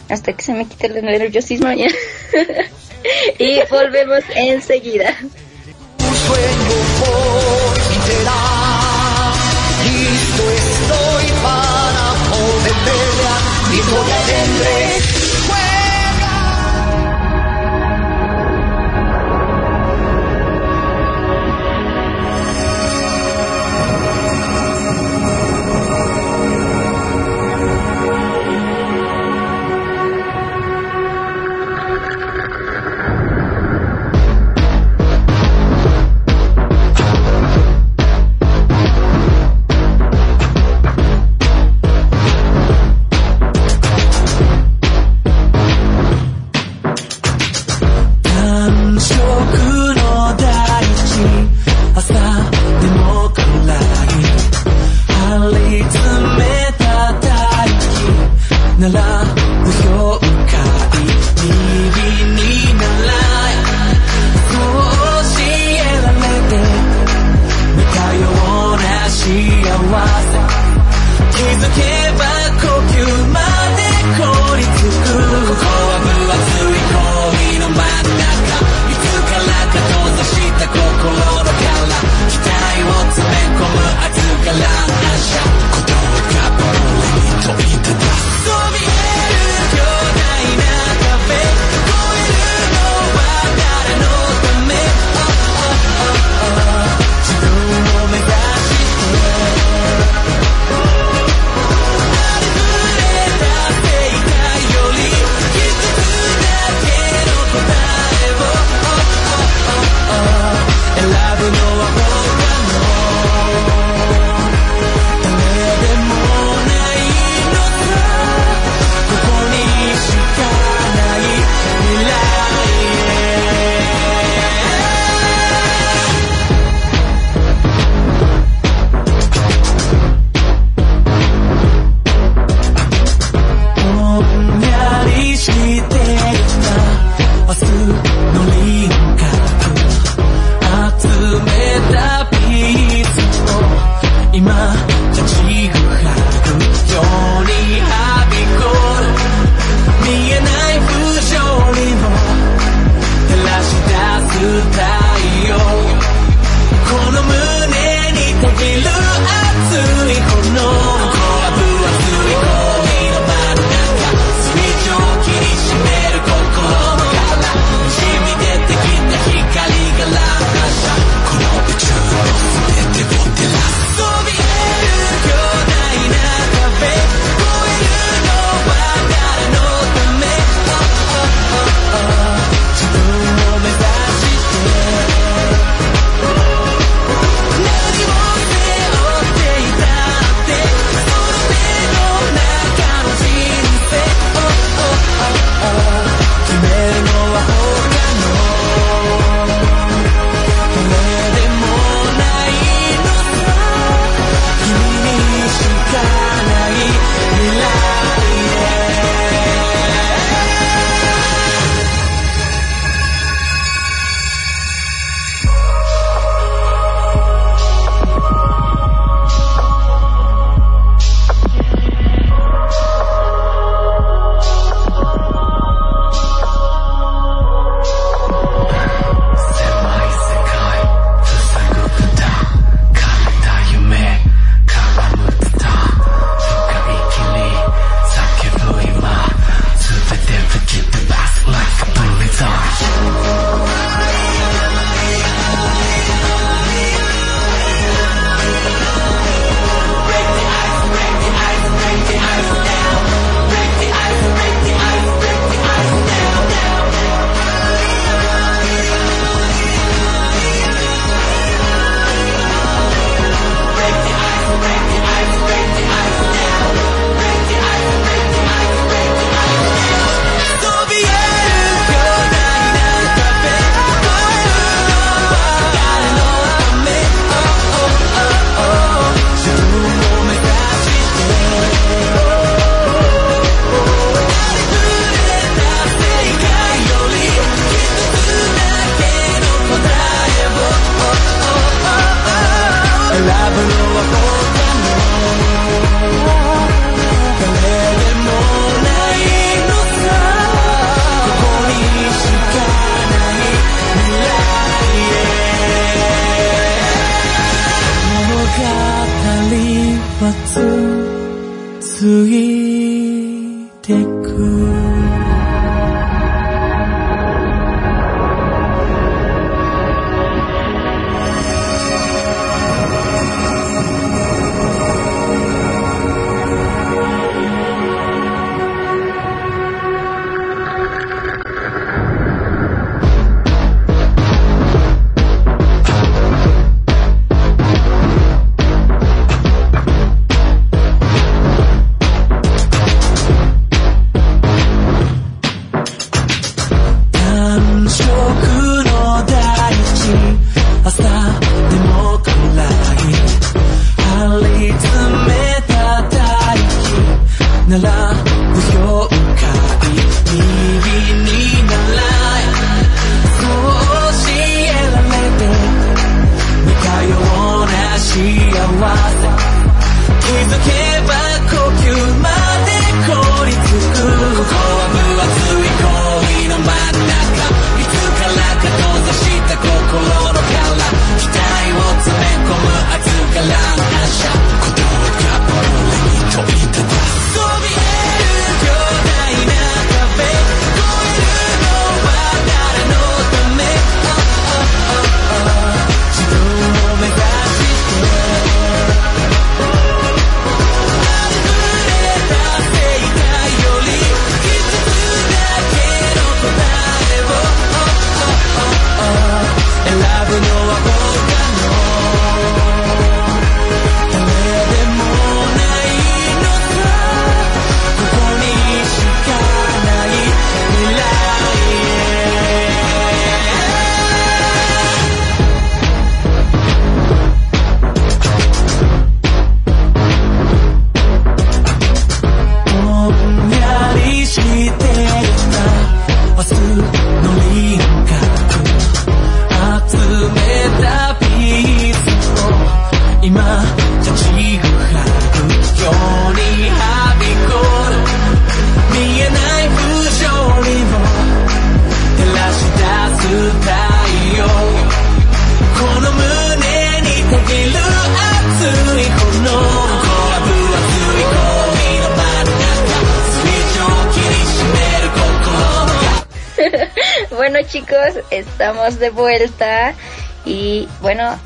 [0.09, 1.87] hasta que se me quite el nerviosismo ya.
[3.39, 5.15] y volvemos enseguida.
[10.39, 13.41] Estoy para poder pelear.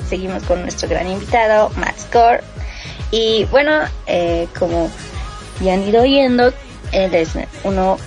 [0.08, 2.44] Seguimos con nuestro gran invitado, Matt Score.
[3.12, 4.90] Y bueno, eh, como
[5.62, 6.54] ya han ido oyendo,
[6.92, 7.30] él es
[7.64, 7.98] uno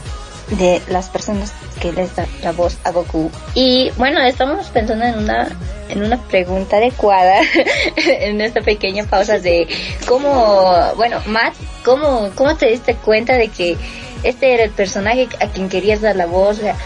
[0.59, 3.31] de las personas que les da la voz a Goku.
[3.55, 5.49] Y bueno, estamos pensando en una
[5.89, 7.41] en una pregunta adecuada
[7.97, 9.67] en esta pequeña pausa de
[10.07, 13.79] cómo, bueno, Matt, ¿cómo, cómo te diste cuenta de que
[14.23, 16.59] este era el personaje a quien querías dar la voz?
[16.59, 16.77] O sea,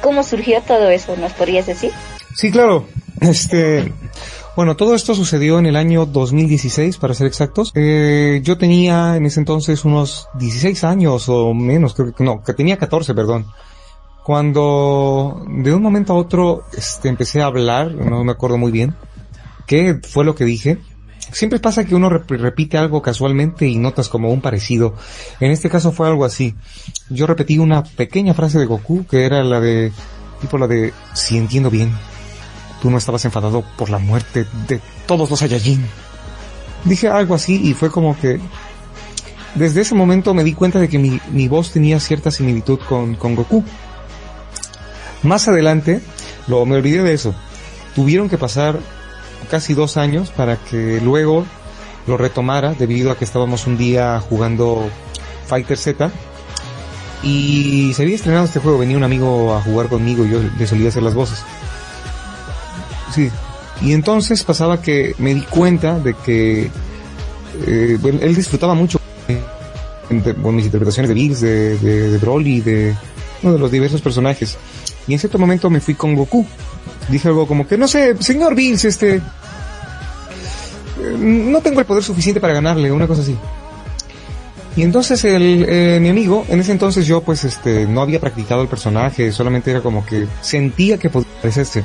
[0.00, 1.16] ¿Cómo surgió todo eso?
[1.16, 1.92] ¿Nos podrías decir?
[2.34, 2.86] Sí, claro.
[3.20, 3.92] Este,
[4.56, 7.72] bueno, todo esto sucedió en el año 2016, para ser exactos.
[7.74, 12.52] Eh, yo tenía en ese entonces unos 16 años o menos, creo que no, que
[12.54, 13.46] tenía 14, perdón.
[14.24, 18.94] Cuando de un momento a otro este, empecé a hablar, no me acuerdo muy bien,
[19.66, 20.78] qué fue lo que dije.
[21.32, 24.94] Siempre pasa que uno rep- repite algo casualmente y notas como un parecido.
[25.38, 26.54] En este caso fue algo así.
[27.08, 29.92] Yo repetí una pequeña frase de Goku que era la de,
[30.40, 31.92] tipo la de, si entiendo bien,
[32.80, 35.84] tú no estabas enfadado por la muerte de todos los Saiyajin.
[36.84, 38.40] Dije algo así y fue como que
[39.54, 43.34] desde ese momento me di cuenta de que mi, voz tenía cierta similitud con, con
[43.34, 43.64] Goku.
[45.22, 46.00] Más adelante,
[46.46, 47.34] lo, me olvidé de eso.
[47.94, 48.78] Tuvieron que pasar
[49.50, 51.44] casi dos años para que luego
[52.06, 54.88] lo retomara debido a que estábamos un día jugando
[55.46, 56.10] Fighter Z
[57.22, 60.66] y se había estrenado este juego, venía un amigo a jugar conmigo y yo le
[60.66, 61.42] solía hacer las voces.
[63.14, 63.30] Sí.
[63.82, 66.70] Y entonces pasaba que me di cuenta de que
[67.66, 72.94] eh, bueno, él disfrutaba mucho de- mis interpretaciones de Bills, de, de, de Broly, de,
[73.42, 74.56] no, de los diversos personajes.
[75.06, 76.44] Y en cierto momento me fui con Goku.
[77.08, 79.16] Dije algo como que, no sé, señor Bills, este...
[79.16, 79.22] eh,
[81.18, 83.36] No tengo el poder suficiente para ganarle, una cosa así.
[84.76, 88.62] Y entonces el, eh, mi amigo, en ese entonces yo pues este no había practicado
[88.62, 91.82] el personaje, solamente era como que sentía que podía parecerse.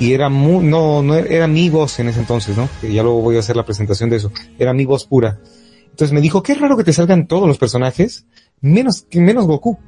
[0.00, 2.68] Y era muy, no, no era mi voz en ese entonces, ¿no?
[2.80, 4.32] Que ya luego voy a hacer la presentación de eso.
[4.58, 5.38] Era mi voz pura.
[5.84, 8.26] Entonces me dijo, qué raro que te salgan todos los personajes,
[8.62, 9.78] menos, menos Goku.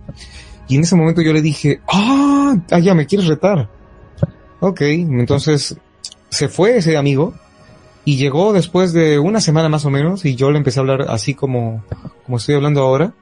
[0.69, 3.71] Y en ese momento yo le dije, ah, ah, ya me quieres retar.
[4.61, 5.77] Ok, entonces
[6.29, 7.35] se fue ese amigo
[8.05, 11.07] y llegó después de una semana más o menos y yo le empecé a hablar
[11.09, 11.85] así como,
[12.25, 13.15] como estoy hablando ahora.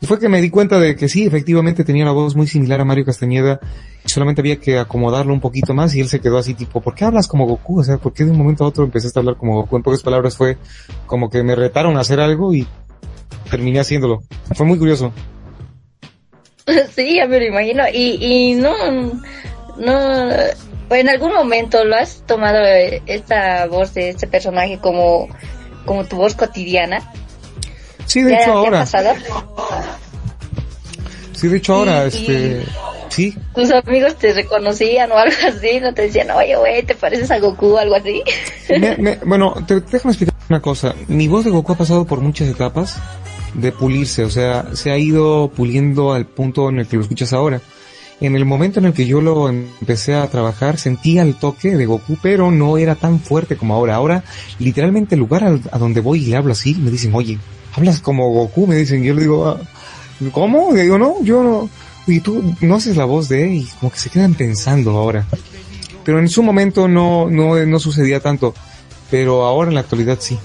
[0.00, 2.80] Y fue que me di cuenta de que sí, efectivamente tenía una voz muy similar
[2.80, 3.60] a Mario Castañeda.
[4.04, 6.94] Y solamente había que acomodarlo un poquito más y él se quedó así tipo, ¿por
[6.96, 7.78] qué hablas como Goku?
[7.78, 9.76] O sea, ¿por qué de un momento a otro empezaste a hablar como Goku?
[9.76, 10.58] En pocas palabras fue
[11.06, 12.66] como que me retaron a hacer algo y
[13.48, 14.22] terminé haciéndolo.
[14.54, 15.12] Fue muy curioso.
[16.94, 17.82] Sí, ya lo imagino.
[17.92, 18.72] Y, y no,
[19.78, 20.28] no,
[20.94, 25.28] en algún momento lo has tomado eh, esta voz de este personaje como,
[25.84, 27.12] como tu voz cotidiana.
[28.06, 28.86] Sí, de hecho ahora.
[31.34, 32.62] Sí, de hecho ahora, este,
[33.08, 33.36] sí.
[33.54, 35.80] ¿Tus amigos te reconocían o algo así?
[35.80, 38.22] ¿No te decían, oye, güey, te pareces a Goku o algo así?
[39.24, 40.94] bueno, te, déjame explicar una cosa.
[41.08, 42.98] Mi voz de Goku ha pasado por muchas etapas
[43.54, 47.32] de pulirse, o sea, se ha ido puliendo al punto en el que lo escuchas
[47.32, 47.60] ahora.
[48.22, 51.86] En el momento en el que yo lo empecé a trabajar, sentía el toque de
[51.86, 53.96] Goku, pero no era tan fuerte como ahora.
[53.96, 54.22] Ahora,
[54.60, 57.40] literalmente, el lugar a, donde voy y le hablo así, me dicen, oye,
[57.72, 59.60] hablas como Goku, me dicen, yo le digo, ah,
[60.30, 60.70] ¿cómo?
[60.72, 61.68] Le digo, no, yo no.
[62.06, 65.26] Y tú no haces la voz de él y como que se quedan pensando ahora.
[66.04, 68.54] Pero en su momento no, no, no sucedía tanto.
[69.10, 70.38] Pero ahora en la actualidad sí.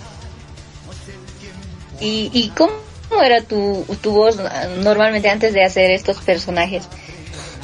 [2.01, 4.37] ¿Y, y cómo ¿Cómo era tu, tu voz
[4.83, 6.87] normalmente antes de hacer estos personajes?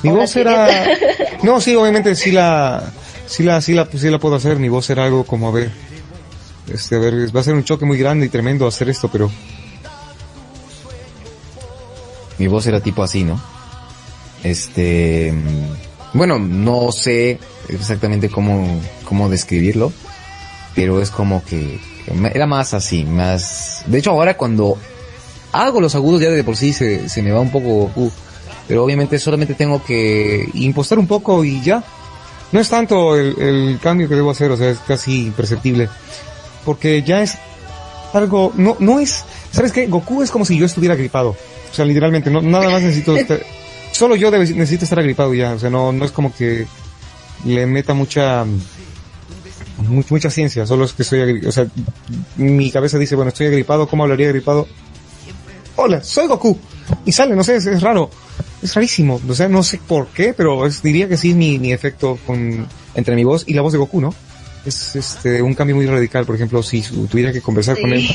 [0.03, 0.67] Mi voz era...
[1.43, 2.81] No, sí, obviamente sí la,
[3.25, 4.59] sí la, sí la, sí la puedo hacer.
[4.59, 5.71] Mi voz era algo como, a ver,
[6.71, 9.29] este, a ver, va a ser un choque muy grande y tremendo hacer esto, pero...
[12.37, 13.41] Mi voz era tipo así, ¿no?
[14.43, 15.33] Este...
[16.13, 19.91] Bueno, no sé exactamente cómo, cómo describirlo,
[20.75, 21.79] pero es como que
[22.33, 23.83] era más así, más...
[23.87, 24.77] De hecho, ahora cuando
[25.51, 27.91] hago los agudos ya de por sí se, se me va un poco
[28.67, 31.83] pero obviamente solamente tengo que impostar un poco y ya.
[32.51, 35.89] No es tanto el, el cambio que debo hacer, o sea, es casi imperceptible.
[36.63, 37.37] Porque ya es
[38.13, 39.87] algo, no, no es, ¿sabes qué?
[39.87, 41.29] Goku es como si yo estuviera gripado.
[41.29, 43.41] O sea, literalmente, no, nada más necesito estar,
[43.91, 45.53] solo yo necesito estar agripado ya.
[45.53, 46.67] O sea, no, no es como que
[47.45, 48.45] le meta mucha,
[49.77, 51.45] mucha, mucha ciencia, solo es que estoy.
[51.45, 51.65] O sea,
[52.37, 54.67] mi cabeza dice, bueno, estoy agripado, ¿cómo hablaría agripado?
[55.75, 56.57] hola, soy Goku.
[57.05, 58.09] Y sale, no sé, es, raro.
[58.63, 59.19] Es rarísimo.
[59.27, 62.65] O sea, no sé por qué, pero diría que sí es mi, mi efecto con,
[62.95, 64.15] entre mi voz y la voz de Goku, ¿no?
[64.65, 66.25] Es este, un cambio muy radical.
[66.25, 68.07] Por ejemplo, si tuviera que conversar con él.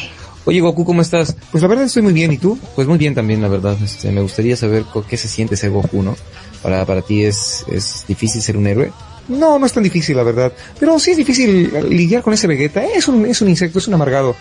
[0.47, 1.37] Oye Goku, ¿cómo estás?
[1.53, 2.59] Pues la verdad estoy muy bien, ¿y tú?
[2.75, 3.77] Pues muy bien también, la verdad.
[3.85, 6.17] Este, me gustaría saber qué se siente ser Goku, ¿no?
[6.63, 8.91] Para, para ti es, es difícil ser un héroe.
[9.29, 10.51] No, no es tan difícil, la verdad.
[10.81, 12.83] Pero sí es difícil lidiar con ese Vegeta.
[12.83, 14.35] Es un, es un insecto, es un amargado.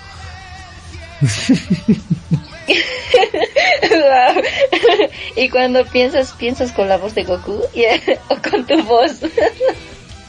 [5.35, 7.61] y cuando piensas, piensas con la voz de Goku
[8.29, 9.21] o con tu voz.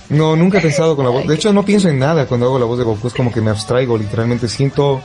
[0.09, 1.27] no, nunca he pensado con la voz.
[1.27, 3.09] De hecho, no pienso en nada cuando hago la voz de Goku.
[3.09, 4.49] Es como que me abstraigo, literalmente.
[4.49, 5.01] Siento,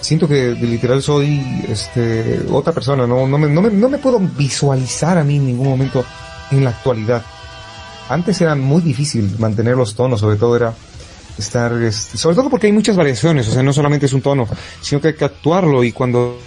[0.00, 3.06] siento que literal soy, este, otra persona.
[3.06, 6.04] No, no me, no me, no me puedo visualizar a mí en ningún momento
[6.50, 7.22] en la actualidad.
[8.08, 10.74] Antes era muy difícil mantener los tonos, sobre todo era
[11.38, 14.46] estar, este, sobre todo porque hay muchas variaciones, o sea, no solamente es un tono,
[14.80, 16.38] sino que hay que actuarlo y cuando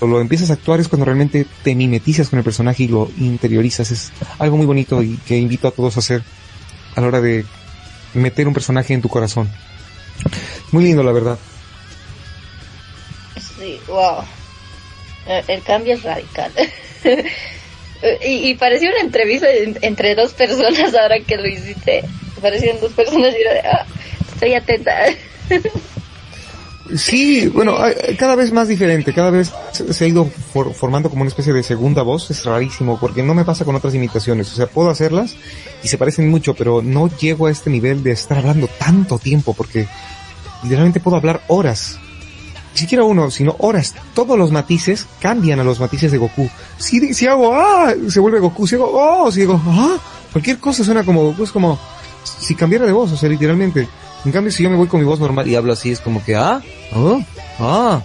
[0.00, 3.90] lo empiezas a actuar es cuando realmente te mimetizas con el personaje y lo interiorizas.
[3.90, 6.22] Es algo muy bonito y que invito a todos a hacer
[6.96, 7.44] a la hora de
[8.14, 9.50] meter un personaje en tu corazón.
[10.72, 11.38] Muy lindo, la verdad.
[13.36, 14.24] Sí, wow.
[15.46, 16.52] El cambio es radical.
[18.26, 19.46] y, parecía una entrevista
[19.82, 22.04] entre dos personas ahora que lo hiciste.
[22.40, 23.86] Parecían dos personas y era de, ah,
[24.32, 24.94] estoy atenta.
[26.96, 27.76] Sí, bueno,
[28.18, 30.24] cada vez más diferente, cada vez se ha ido
[30.74, 33.94] formando como una especie de segunda voz, es rarísimo, porque no me pasa con otras
[33.94, 35.36] imitaciones, o sea, puedo hacerlas
[35.82, 39.54] y se parecen mucho, pero no llego a este nivel de estar hablando tanto tiempo,
[39.54, 39.86] porque
[40.62, 41.98] literalmente puedo hablar horas,
[42.72, 46.48] ni siquiera uno, sino horas, todos los matices cambian a los matices de Goku.
[46.78, 49.96] Si, si hago, ah, se vuelve Goku, si hago, oh, si digo, ah,
[50.32, 51.78] cualquier cosa suena como Goku, es como
[52.24, 53.88] si cambiara de voz, o sea, literalmente.
[54.24, 56.22] En cambio, si yo me voy con mi voz normal y hablo así, es como
[56.22, 56.60] que, ah,
[56.92, 57.20] ah,
[57.58, 58.02] ah.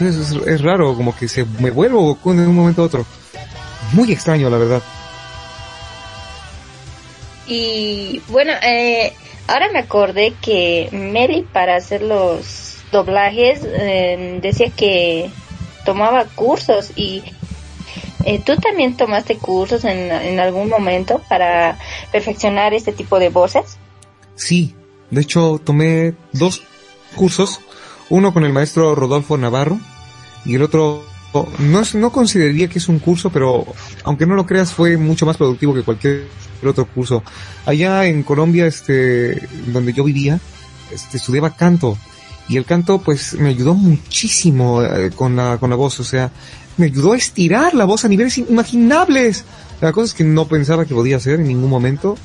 [0.00, 3.04] es, raro, como que se me vuelvo Goku de un momento a otro.
[3.92, 4.82] Muy extraño, la verdad.
[7.46, 9.12] Y bueno, eh,
[9.48, 15.30] ahora me acordé que Mary para hacer los doblajes eh, decía que
[15.84, 17.22] tomaba cursos y
[18.24, 21.76] eh, tú también tomaste cursos en, en algún momento para
[22.12, 23.76] perfeccionar este tipo de voces.
[24.36, 24.74] Sí,
[25.10, 26.62] de hecho, tomé dos
[27.14, 27.60] cursos,
[28.08, 29.78] uno con el maestro Rodolfo Navarro
[30.44, 31.04] y el otro
[31.58, 33.64] no, no consideraría que es un curso, pero
[34.04, 36.26] aunque no lo creas fue mucho más productivo que cualquier
[36.64, 37.22] otro curso.
[37.66, 40.40] Allá en Colombia, este, donde yo vivía,
[40.92, 41.96] este, estudiaba canto
[42.48, 46.32] Y el canto pues me ayudó muchísimo eh, con, la, con la voz, o sea,
[46.76, 49.44] me ayudó a estirar la voz a niveles inimaginables.
[49.80, 52.16] Las cosas que no pensaba que podía hacer en ningún momento.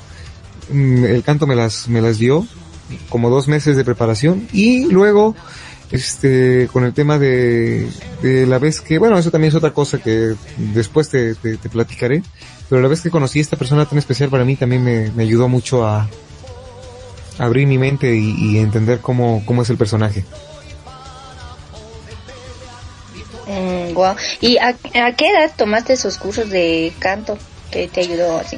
[0.72, 2.48] Mm, el canto me las, me las dio
[3.10, 4.48] como dos meses de preparación.
[4.54, 5.36] Y luego
[5.92, 7.88] este con el tema de,
[8.24, 12.24] la vez que bueno eso también es otra cosa que después te, te, platicaré
[12.68, 15.48] pero la vez que conocí esta persona tan especial para mí también me, me ayudó
[15.48, 16.10] mucho a,
[17.38, 20.24] abrir mi mente y, entender cómo, cómo es el personaje.
[23.48, 23.98] Mm,
[24.42, 27.38] ¿Y a, a, qué edad tomaste esos cursos de canto
[27.72, 28.58] que te ayudó así?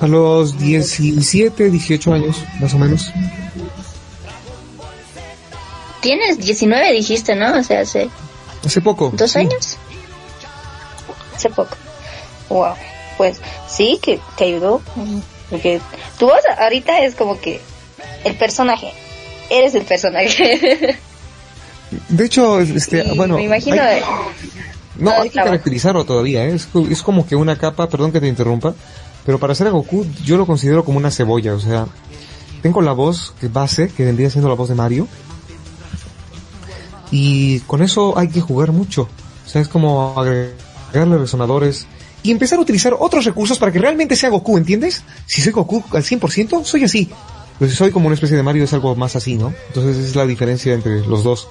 [0.00, 3.12] A los 17, 18 años, más o menos.
[6.00, 7.58] Tienes 19, dijiste, ¿no?
[7.58, 8.10] O sea, hace...
[8.64, 9.12] Hace poco.
[9.14, 9.78] ¿Dos años?
[11.34, 11.76] Hace poco.
[12.48, 12.74] Wow.
[13.16, 14.82] Pues sí, que te ayudó.
[15.50, 15.80] Porque
[16.18, 17.60] tu voz ahorita es como que
[18.24, 18.92] el personaje.
[19.48, 20.98] Eres el personaje.
[22.08, 23.36] De hecho, este, bueno...
[23.36, 23.76] Me imagino...
[24.98, 26.54] no, hay que caracterizarlo todavía, ¿eh?
[26.54, 28.74] es, es como que una capa, perdón que te interrumpa,
[29.26, 31.86] pero para hacer Goku yo lo considero como una cebolla, o sea,
[32.62, 35.08] tengo la voz que base, que vendría siendo la voz de Mario,
[37.10, 39.08] y con eso hay que jugar mucho.
[39.44, 41.86] O sea, es como agregarle resonadores
[42.22, 45.04] y empezar a utilizar otros recursos para que realmente sea Goku, ¿entiendes?
[45.26, 47.08] Si soy Goku al 100%, soy así.
[47.58, 49.54] Pero si soy como una especie de Mario es algo más así, ¿no?
[49.68, 51.48] Entonces es la diferencia entre los dos.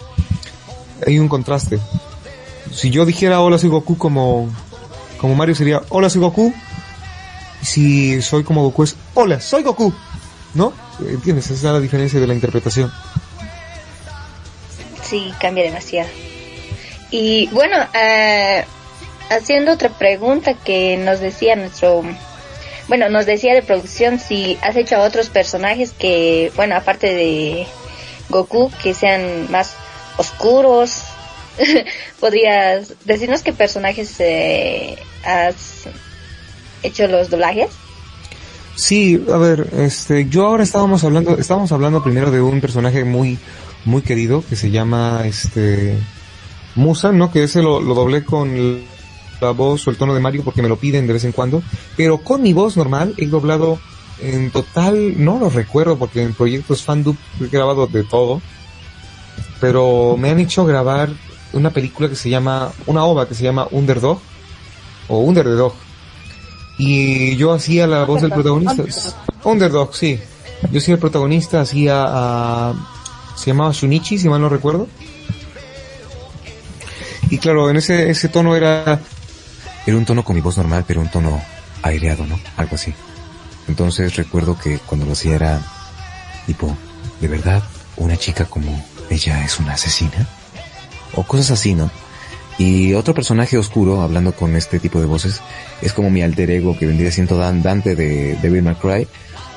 [1.06, 1.80] Hay un contraste.
[2.72, 4.50] Si yo dijera hola soy Goku como,
[5.20, 6.54] como Mario sería hola soy Goku,
[7.66, 9.94] si soy como Goku es, hola, soy Goku,
[10.54, 10.74] ¿no?
[11.00, 11.46] ¿Entiendes?
[11.46, 12.92] Esa es la diferencia de la interpretación.
[15.04, 16.10] Sí, cambia demasiado.
[17.12, 18.66] Y bueno, eh,
[19.30, 22.04] haciendo otra pregunta que nos decía nuestro,
[22.88, 27.68] bueno, nos decía de producción si has hecho a otros personajes que, bueno, aparte de
[28.30, 29.76] Goku, que sean más
[30.18, 31.04] oscuros.
[32.20, 35.88] ¿Podrías decirnos qué personajes eh, has
[36.86, 37.70] hecho los doblajes?
[38.76, 43.38] Sí, a ver, este, yo ahora estábamos hablando, estábamos hablando primero de un personaje muy,
[43.86, 45.98] muy querido que se llama, este,
[46.76, 47.32] Musa, ¿no?
[47.32, 48.82] Que ese lo, lo doblé con
[49.40, 51.64] la voz o el tono de Mario porque me lo piden de vez en cuando,
[51.96, 53.80] pero con mi voz normal he doblado
[54.20, 58.42] en total, no lo recuerdo porque en proyectos fandub he grabado de todo,
[59.60, 61.10] pero me han hecho grabar
[61.54, 64.20] una película que se llama, una ova que se llama Underdog,
[65.08, 65.74] o Under the Dog,
[66.78, 68.84] y yo hacía la voz del protagonista.
[69.44, 70.20] Underdog, sí.
[70.72, 72.74] Yo hacía el protagonista, hacía a...
[73.36, 74.88] Se llamaba Shunichi, si mal no recuerdo.
[77.30, 79.00] Y claro, en ese, ese tono era...
[79.86, 81.42] Era un tono con mi voz normal, pero un tono
[81.82, 82.40] aireado, ¿no?
[82.58, 82.94] Algo así.
[83.68, 85.62] Entonces recuerdo que cuando lo hacía era...
[86.46, 86.76] Tipo,
[87.22, 87.64] ¿de verdad
[87.98, 90.28] una chica como ella es una asesina?
[91.14, 91.90] O cosas así, ¿no?
[92.58, 95.42] Y otro personaje oscuro, hablando con este tipo de voces,
[95.82, 99.08] es como mi alter ego que vendría siendo Dan Dante de Devil May Cry,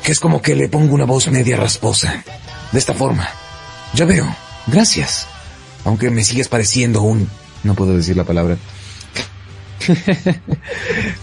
[0.02, 2.24] que es como que le pongo una voz media rasposa.
[2.72, 3.28] De esta forma.
[3.94, 4.26] Ya veo.
[4.66, 5.26] Gracias.
[5.84, 7.28] Aunque me sigues pareciendo un...
[7.62, 8.56] No puedo decir la palabra.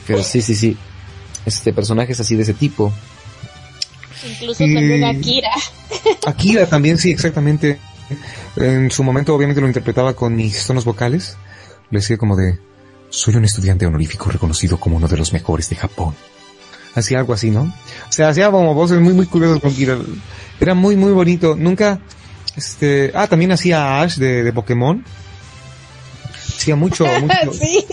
[0.08, 0.78] Pero sí, sí, sí.
[1.46, 2.92] Este personaje es así de ese tipo.
[4.28, 5.52] Incluso también Akira.
[6.26, 7.80] Akira también, sí, exactamente.
[8.56, 11.38] En su momento obviamente lo interpretaba con mis tonos vocales
[11.92, 12.60] le decía como de,
[13.10, 16.16] soy un estudiante honorífico reconocido como uno de los mejores de Japón.
[16.96, 17.64] Hacía algo así, ¿no?
[17.64, 19.98] O sea, hacía como voces muy, muy curiosas con Kira.
[20.60, 21.56] Era muy, muy bonito.
[21.56, 22.00] Nunca,
[22.56, 25.04] este, ah, también hacía Ash de, de Pokémon.
[26.56, 27.54] Hacía mucho, mucho.
[27.54, 27.86] sí.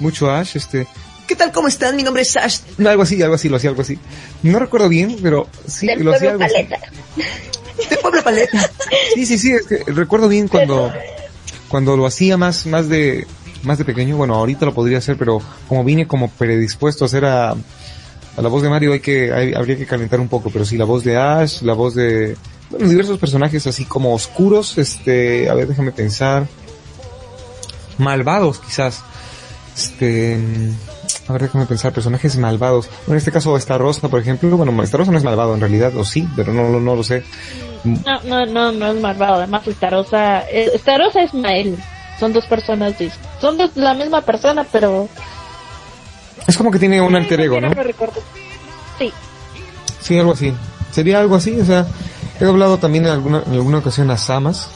[0.00, 0.86] Mucho Ash, este.
[1.26, 1.50] ¿Qué tal?
[1.50, 1.96] ¿Cómo están?
[1.96, 2.58] Mi nombre es Ash.
[2.76, 3.98] No, algo así, algo así, lo hacía algo así.
[4.42, 6.76] No recuerdo bien, pero sí, lo hacía algo paleta.
[6.76, 7.88] así.
[7.90, 8.70] De Pueblo Paleta.
[9.14, 10.92] Sí, sí, sí, es que recuerdo bien cuando
[11.68, 13.26] cuando lo hacía más, más de,
[13.62, 17.24] más de pequeño, bueno, ahorita lo podría hacer, pero como vine como predispuesto a hacer
[17.24, 20.76] a, a la voz de Mario hay que, habría que calentar un poco, pero sí,
[20.76, 22.36] la voz de Ash, la voz de,
[22.70, 26.46] bueno, diversos personajes así como oscuros, este, a ver, déjame pensar,
[27.98, 29.02] malvados quizás,
[29.74, 30.38] este,
[31.28, 32.88] a ver, déjame pensar, personajes malvados.
[32.88, 35.60] Bueno, en este caso, esta Rosa, por ejemplo, bueno, esta Rosa no es malvado en
[35.60, 37.24] realidad, o sí, pero no, no, no lo sé.
[37.84, 39.34] No, no, no, no es malvado.
[39.34, 41.76] Además, Starosa, eh, Starosa es Mael.
[42.20, 42.94] Son dos personas,
[43.40, 45.08] son dos, la misma persona, pero...
[46.46, 47.70] Es como que tiene un alter ego, ¿no?
[48.98, 49.12] Sí.
[50.00, 50.54] Sí, algo así.
[50.92, 51.86] Sería algo así, o sea,
[52.40, 54.70] he hablado también en alguna, en alguna ocasión a Samas,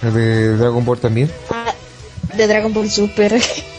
[0.00, 1.30] de Dragon Ball también.
[1.50, 1.72] Ah,
[2.34, 3.40] de Dragon Ball Super.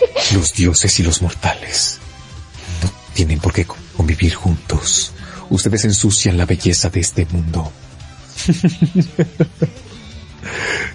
[0.34, 1.98] Los dioses y los mortales
[2.82, 3.66] no tienen por qué
[3.96, 5.12] convivir juntos.
[5.50, 7.70] Ustedes ensucian la belleza de este mundo.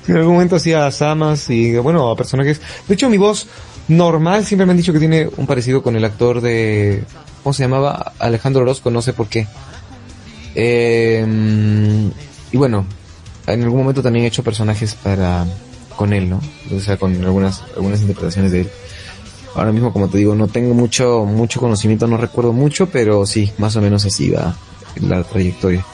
[0.08, 2.62] en algún momento hacía Samas y, bueno, a personajes.
[2.88, 3.48] De hecho, mi voz
[3.88, 7.04] normal siempre me han dicho que tiene un parecido con el actor de.
[7.44, 8.14] ¿Cómo se llamaba?
[8.20, 9.48] Alejandro Orozco, no sé por qué.
[10.54, 11.26] Eh,
[12.52, 12.86] y bueno,
[13.48, 15.46] en algún momento también he hecho personajes para
[15.96, 16.42] con él, ¿no?
[16.76, 18.70] O sea, con algunas algunas interpretaciones de él.
[19.54, 23.52] Ahora mismo, como te digo, no tengo mucho mucho conocimiento, no recuerdo mucho, pero sí,
[23.58, 24.56] más o menos así va
[25.00, 25.86] la trayectoria.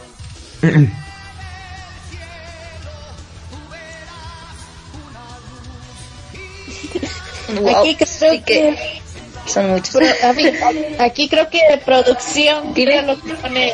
[7.75, 9.01] aquí creo que,
[9.45, 9.97] son muchos.
[10.99, 13.73] aquí creo que de producción, mira lo que pone.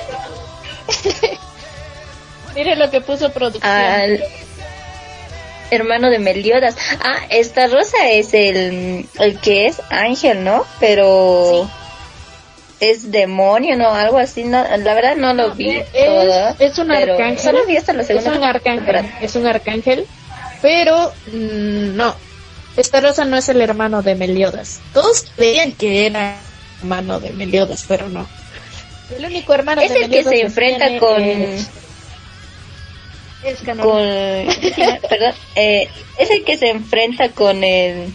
[2.55, 3.69] mire lo que puso producción.
[3.71, 4.23] Al
[5.73, 6.75] hermano de Meliodas.
[6.99, 10.65] Ah, esta rosa es el, el que es ángel, ¿no?
[10.79, 11.69] Pero
[12.79, 13.89] es demonio, ¿no?
[13.93, 14.43] Algo así.
[14.43, 16.55] No, la verdad no lo vi es, todo.
[16.59, 17.39] Es un arcángel.
[17.39, 18.31] Solo vi hasta la segunda.
[18.31, 19.05] Es un arcángel.
[19.21, 20.05] Es un arcángel.
[20.61, 22.15] Pero mm, no,
[22.77, 24.79] esta rosa no es el hermano de Meliodas.
[24.93, 26.37] Todos creían que era
[26.79, 28.27] hermano de Meliodas, pero no.
[29.15, 31.21] El único hermano es de el que se enfrenta con
[33.65, 33.87] con
[35.09, 38.13] perdón eh, es el que se enfrenta con el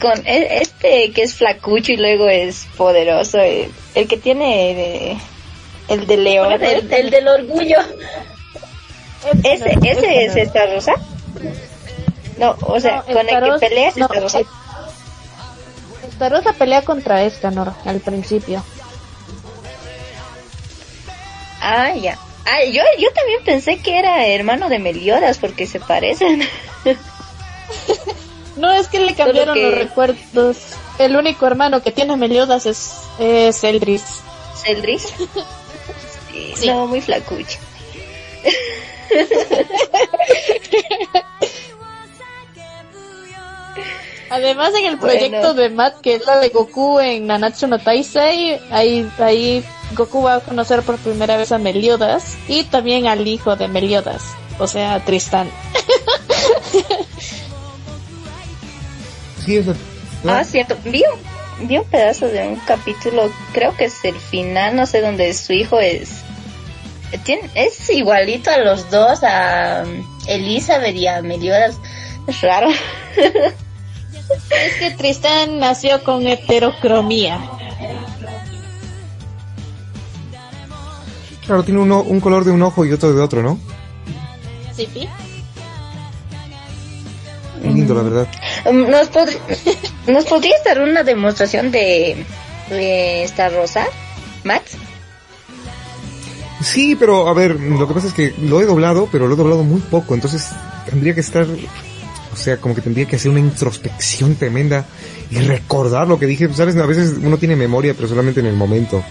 [0.00, 3.72] con e, este que es flacucho y luego es poderoso el,
[4.08, 5.18] que tiene
[5.88, 7.78] el de león el, del orgullo.
[9.44, 10.94] Ese ese es esta rosa.
[12.38, 14.08] No, o sea, con el que peleas no,
[16.28, 18.64] Rosa pelea contra Escanor al principio.
[21.60, 22.18] Ah, ya.
[22.44, 26.42] Ah, yo, yo también pensé que era hermano de Meliodas porque se parecen.
[28.56, 30.58] no, es que le cambiaron los recuerdos.
[30.98, 34.20] El único hermano que tiene Meliodas es, es Eldris.
[34.66, 35.02] ¿Eldris?
[36.56, 37.58] sí, No, muy flacucho.
[44.32, 48.58] Además en el proyecto de Matt, que es la de Goku en Nanatsu no Taisei,
[48.70, 49.62] ahí, ahí
[49.94, 54.22] Goku va a conocer por primera vez a Meliodas y también al hijo de Meliodas,
[54.58, 55.50] o sea, Tristán.
[59.44, 59.74] sí, eso.
[60.26, 60.78] Ah, cierto.
[60.82, 61.04] Vi
[61.60, 65.34] un, vi un pedazo de un capítulo, creo que es el final, no sé, donde
[65.34, 66.22] su hijo es...
[67.24, 69.84] Tiene, es igualito a los dos, a
[70.26, 71.76] Elizabeth y a Meliodas.
[72.26, 72.70] Es raro.
[74.30, 77.40] Es que Tristán nació con heterocromía.
[81.46, 83.58] Claro, tiene uno, un color de un ojo y otro de otro, ¿no?
[84.74, 85.08] Sí, sí.
[87.62, 88.28] Lindo, la verdad.
[88.64, 89.10] Um, ¿Nos,
[90.06, 92.24] ¿Nos podrías dar una demostración de,
[92.70, 93.86] de esta rosa,
[94.44, 94.62] Matt?
[96.62, 99.36] Sí, pero a ver, lo que pasa es que lo he doblado, pero lo he
[99.36, 100.50] doblado muy poco, entonces
[100.88, 101.46] tendría que estar
[102.32, 104.86] o sea, como que tendría que hacer una introspección tremenda
[105.30, 106.52] y recordar lo que dije.
[106.54, 109.02] Sabes, a veces uno tiene memoria, pero solamente en el momento.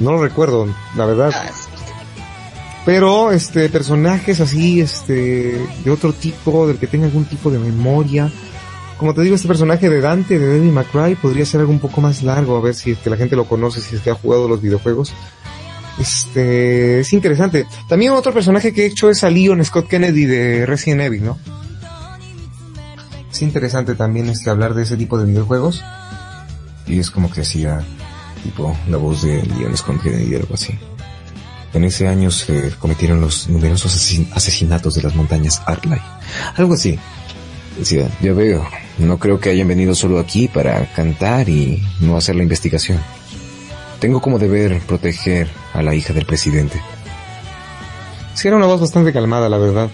[0.00, 1.30] No lo recuerdo, la verdad.
[1.34, 1.50] Ah,
[2.84, 8.30] pero, este, personajes así, este, de otro tipo, del que tenga algún tipo de memoria.
[8.98, 12.00] Como te digo, este personaje de Dante, de Devil McCray, podría ser algo un poco
[12.00, 14.14] más largo, a ver si es que la gente lo conoce, si es que ha
[14.14, 15.14] jugado los videojuegos.
[15.98, 17.66] Este, es interesante.
[17.88, 21.38] También otro personaje que he hecho es a Leon Scott Kennedy de Resident Evil, ¿no?
[23.34, 25.82] Es interesante también este hablar de ese tipo de videojuegos.
[26.86, 27.80] Y es como que hacía
[28.44, 30.78] tipo la voz de Leon Kennedy y algo así.
[31.72, 33.92] En ese año se cometieron los numerosos
[34.32, 36.00] asesinatos de las montañas Arklay.
[36.54, 36.96] Algo así.
[37.76, 38.64] Decía, ya veo,
[38.98, 43.00] no creo que hayan venido solo aquí para cantar y no hacer la investigación.
[43.98, 46.80] Tengo como deber proteger a la hija del presidente.
[48.34, 49.90] Sí, era una voz bastante calmada, la verdad.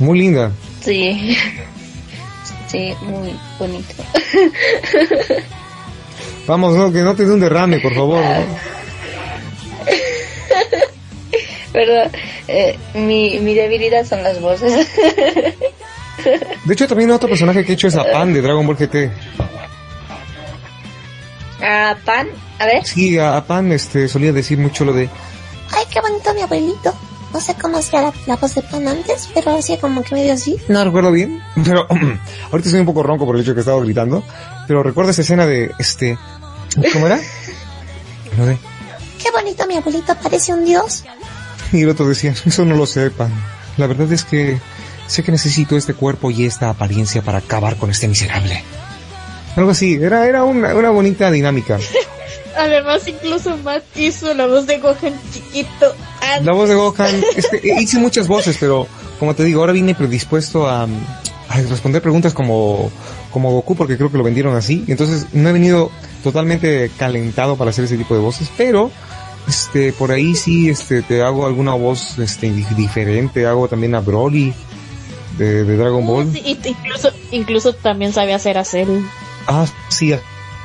[0.00, 0.50] Muy linda.
[0.80, 1.36] Sí.
[2.72, 4.02] Sí, muy bonito.
[6.46, 8.24] Vamos, no, que no te dé un derrame, por favor.
[11.72, 12.10] Perdón,
[12.48, 14.88] eh, mi, mi debilidad son las voces.
[16.64, 19.10] de hecho, también otro personaje que he hecho es Apan de Dragon Ball GT.
[21.62, 22.28] ¿Apan?
[22.58, 22.86] A ver.
[22.86, 25.10] Sí, Apan este, solía decir mucho lo de...
[25.70, 26.94] Ay, qué bonito mi abuelito.
[27.32, 30.56] No sé cómo hacía la, voz de Pan antes, pero hacía como que medio así.
[30.68, 31.86] No recuerdo bien, pero
[32.50, 34.22] ahorita estoy un poco ronco por el hecho que estaba gritando.
[34.66, 36.18] Pero recuerdo esa escena de este.
[36.92, 37.18] ¿Cómo era?
[38.38, 38.58] Lo de.
[39.22, 41.04] Qué bonito mi abuelito, parece un dios.
[41.72, 43.32] Y el otro decía, eso no lo sé, Pan.
[43.76, 44.58] La verdad es que
[45.06, 48.62] sé que necesito este cuerpo y esta apariencia para acabar con este miserable.
[49.56, 51.78] Algo así, era, era una, una bonita dinámica.
[52.56, 55.94] Además, incluso Matt hizo la voz de Gohan chiquito.
[56.42, 57.22] La voz de Gohan,
[57.78, 58.86] hice muchas voces, pero
[59.18, 62.90] como te digo, ahora vine predispuesto a, a responder preguntas como,
[63.30, 64.84] como Goku, porque creo que lo vendieron así.
[64.88, 65.90] Entonces no he venido
[66.22, 68.90] totalmente calentado para hacer ese tipo de voces, pero
[69.48, 74.00] este por ahí sí este te hago alguna voz este di- diferente, hago también a
[74.00, 74.54] Broly
[75.38, 76.30] de, de Dragon Ball.
[76.32, 79.00] Sí, incluso, incluso también sabe hacer a Cell.
[79.48, 80.14] Ah, sí,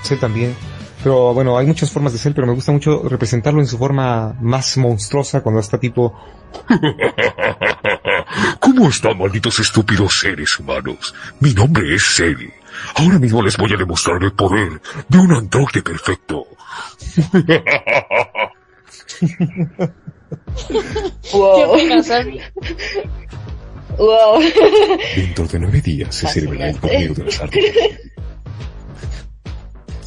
[0.04, 0.56] sé también.
[1.04, 4.36] Pero bueno, hay muchas formas de ser, pero me gusta mucho representarlo en su forma
[4.42, 6.14] más monstruosa cuando está tipo
[8.60, 11.14] ¿Cómo están, malditos estúpidos seres humanos?
[11.40, 12.50] Mi nombre es Cell.
[12.96, 16.46] Ahora mismo les voy a demostrar el poder de un androide perfecto.
[17.32, 17.64] ¿Qué
[21.32, 21.78] Wow.
[23.98, 24.42] Wow.
[25.16, 28.07] Dentro de nueve días se servirá el torneo de las artes.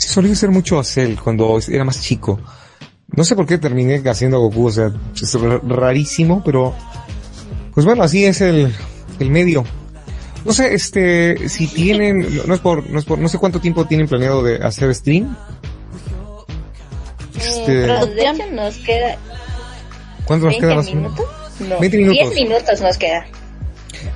[0.00, 2.40] Sí, solía ser mucho a Cell cuando era más chico.
[3.14, 6.74] No sé por qué terminé haciendo a Goku, o sea, es rarísimo, pero
[7.74, 8.74] pues bueno, así es el,
[9.18, 9.62] el medio.
[10.46, 13.60] No sé, este, si tienen, no, no es por, no es por, no sé cuánto
[13.60, 15.36] tiempo tienen planeado de hacer stream.
[17.36, 19.18] Este, de hecho nos queda
[20.24, 21.26] ¿cuánto nos 20 queda más minutos.
[21.60, 22.30] No, 20 minutos.
[22.30, 23.26] 10 minutos nos queda.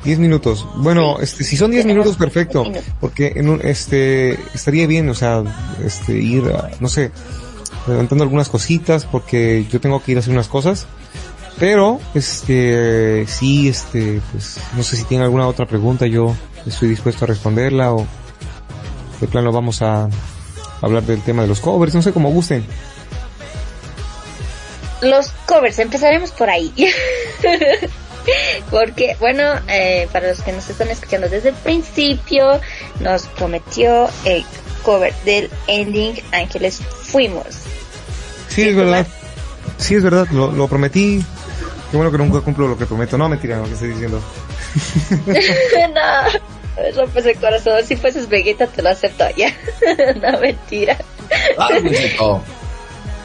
[0.05, 0.67] 10 minutos.
[0.77, 2.63] Bueno, este, si son 10 Tenemos minutos, perfecto.
[2.63, 2.95] 10 minutos.
[3.01, 5.43] Porque en un, este, estaría bien, o sea,
[5.85, 7.11] este, ir, a, no sé,
[7.87, 10.87] levantando algunas cositas, porque yo tengo que ir a hacer unas cosas.
[11.59, 16.35] Pero, este, sí, este, pues, no sé si tienen alguna otra pregunta, yo
[16.67, 18.07] estoy dispuesto a responderla o
[19.21, 20.09] de plano vamos a
[20.81, 22.65] hablar del tema de los covers, no sé, como gusten.
[25.01, 26.73] Los covers, empezaremos por ahí.
[28.71, 32.61] Porque, bueno, eh, para los que nos están escuchando desde el principio,
[33.01, 34.45] nos prometió el
[34.83, 37.47] cover del ending Ángeles Fuimos.
[38.49, 39.07] Sí, es verdad.
[39.79, 41.25] Sí, es verdad, lo, lo prometí.
[41.91, 43.17] Qué bueno que nunca cumplo lo que prometo.
[43.17, 44.21] No, mentira, lo que estoy diciendo.
[45.95, 47.85] no, rompes el corazón.
[47.85, 49.53] Si fueses Vegeta, te lo acepto ya.
[50.23, 50.99] no, mentira.
[51.59, 51.69] Ah.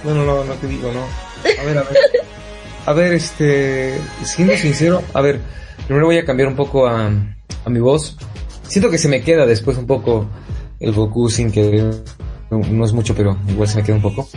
[0.04, 1.02] No, no, no, no te digo, no.
[1.02, 1.98] A ver, a ver.
[2.90, 3.94] A ver, este,
[4.24, 5.40] siendo sincero, a ver,
[5.86, 8.18] primero voy a cambiar un poco a, a mi voz.
[8.64, 10.28] Siento que se me queda después un poco
[10.80, 11.84] el Goku sin que
[12.50, 14.28] no, es mucho, pero igual se me queda un poco.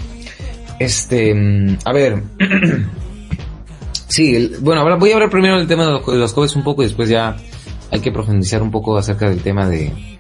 [0.79, 2.23] Este, mm, a ver.
[4.09, 6.87] sí, el- bueno, voy a hablar primero del tema de los, de un poco y
[6.89, 7.35] después ya
[7.91, 10.19] hay que profundizar un poco acerca del tema de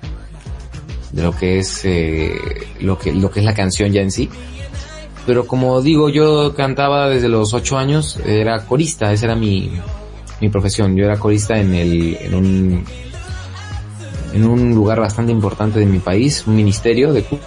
[1.12, 2.32] de lo que es eh,
[2.80, 4.30] lo que lo que es la canción ya en sí
[5.26, 9.70] pero como digo, yo cantaba desde los ocho años, era corista, esa era mi,
[10.40, 10.96] mi profesión.
[10.96, 12.84] Yo era corista en el, en un,
[14.32, 17.38] en un lugar bastante importante de mi país, un ministerio de cu-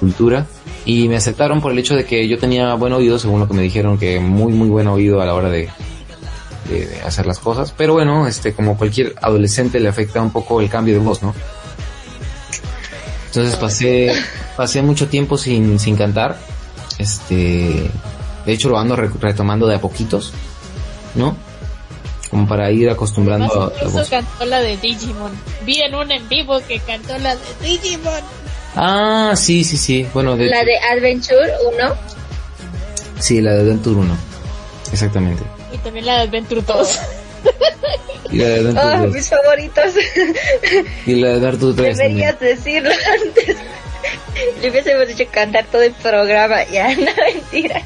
[0.00, 0.46] cultura,
[0.86, 3.54] y me aceptaron por el hecho de que yo tenía buen oído, según lo que
[3.54, 5.68] me dijeron, que muy, muy buen oído a la hora de,
[6.70, 7.72] de, de hacer las cosas.
[7.76, 11.34] Pero bueno, este, como cualquier adolescente le afecta un poco el cambio de voz, ¿no?
[13.26, 14.12] Entonces pasé,
[14.56, 16.38] pasé mucho tiempo sin, sin cantar.
[16.98, 17.90] Este,
[18.46, 20.32] de hecho lo ando re- retomando de a poquitos,
[21.14, 21.36] ¿no?
[22.30, 24.08] Como para ir acostumbrando a la Incluso voz.
[24.08, 25.32] cantó la de Digimon.
[25.64, 28.20] Vi en un en vivo que cantó la de Digimon.
[28.76, 30.06] Ah, sí, sí, sí.
[30.12, 31.94] Bueno, de La de Adventure 1.
[33.20, 34.16] sí, la de Adventure 1.
[34.92, 35.42] Exactamente.
[35.72, 36.98] Y también la de Adventure 2.
[38.32, 39.12] Y la de Adventure Oh, 2.
[39.14, 39.84] mis favoritos.
[41.06, 42.16] Y la de Adventure 3 también.
[42.16, 43.56] Deberías decirlo antes.
[44.60, 46.64] Le hubiésemos dicho cantar todo el programa.
[46.72, 47.82] Ya, no, mentira.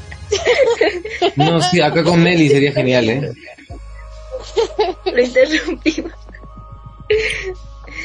[1.35, 3.31] No, sí, acá con Nelly sería genial, ¿eh?
[5.05, 6.13] Lo interrumpimos.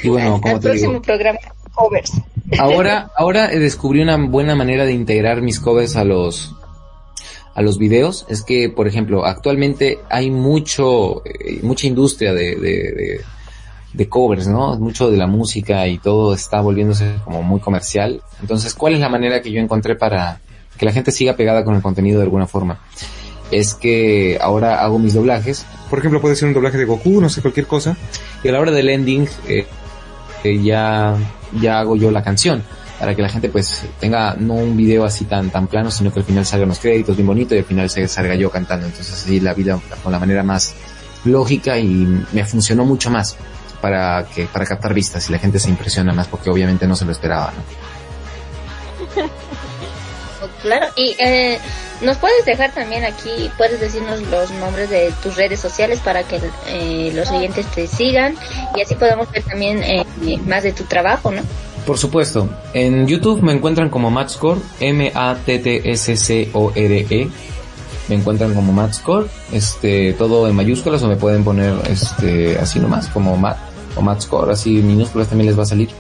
[0.03, 1.39] Y bueno, como te próximo digo, programa,
[1.73, 2.13] covers.
[2.59, 6.55] ahora, ahora descubrí una buena manera de integrar mis covers a los,
[7.55, 8.27] a los videos.
[8.29, 13.21] Es que, por ejemplo, actualmente hay mucho, eh, mucha industria de, de, de,
[13.95, 14.77] de covers, ¿no?
[14.77, 18.21] Mucho de la música y todo está volviéndose como muy comercial.
[18.41, 20.41] Entonces, ¿cuál es la manera que yo encontré para
[20.77, 22.81] que la gente siga pegada con el contenido de alguna forma?
[23.53, 25.65] Es que ahora hago mis doblajes.
[25.89, 27.97] Por ejemplo, puede ser un doblaje de Goku, no sé, cualquier cosa.
[28.43, 29.65] Y a la hora del ending, eh,
[30.43, 31.15] eh, ya,
[31.61, 32.63] ya hago yo la canción.
[32.99, 36.21] Para que la gente pues tenga no un video así tan, tan plano, sino que
[36.21, 38.87] al final salgan los créditos bien bonito y al final se salga yo cantando.
[38.87, 40.75] Entonces así la vida con la manera más
[41.25, 43.37] lógica y me funcionó mucho más
[43.85, 47.05] para que, para captar vistas y la gente se impresiona más porque obviamente no se
[47.05, 47.63] lo esperaba, ¿no?
[50.63, 51.59] Claro, y eh,
[52.01, 56.41] nos puedes dejar también aquí, puedes decirnos los nombres de tus redes sociales para que
[56.69, 58.37] eh, los oyentes te sigan
[58.75, 60.07] y así podemos ver también eh,
[60.47, 61.43] más de tu trabajo, ¿no?
[61.87, 65.69] Por supuesto, en YouTube me encuentran como Matscore, M-A-T-T-S-C-O-R-E.
[68.09, 73.09] me encuentran como Matscore, este, todo en mayúsculas o me pueden poner, este, así nomás,
[73.09, 75.91] como Mat o Matscore, así minúsculas también les va a salir.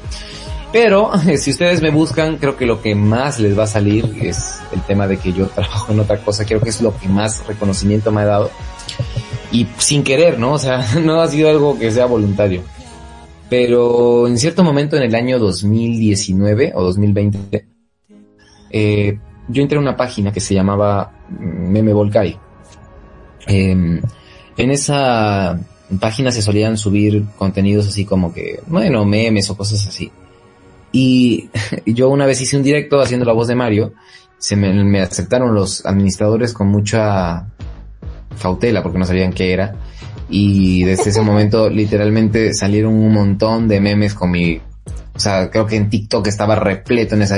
[0.75, 4.61] Pero si ustedes me buscan, creo que lo que más les va a salir es
[4.73, 6.45] el tema de que yo trabajo en otra cosa.
[6.45, 8.51] Creo que es lo que más reconocimiento me ha dado.
[9.53, 10.55] Y sin querer, ¿no?
[10.55, 12.63] O sea, no ha sido algo que sea voluntario.
[13.49, 17.67] Pero en cierto momento en el año 2019 o 2020,
[18.71, 22.37] eh, yo entré a una página que se llamaba Meme Volcai.
[23.47, 24.01] Em,
[24.57, 25.57] en esa
[25.99, 30.11] página se solían subir contenidos así como que, bueno, memes o cosas así.
[30.93, 31.51] Y
[31.87, 33.93] yo una vez hice un directo haciendo la voz de Mario,
[34.39, 37.47] se me, me aceptaron los administradores con mucha
[38.41, 39.77] cautela porque no sabían qué era.
[40.29, 44.61] Y desde ese momento literalmente salieron un montón de memes con mi,
[45.15, 47.37] o sea, creo que en TikTok estaba repleto en esa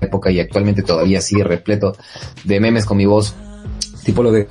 [0.00, 1.96] época y actualmente todavía sigue repleto
[2.44, 3.34] de memes con mi voz,
[4.04, 4.48] tipo lo de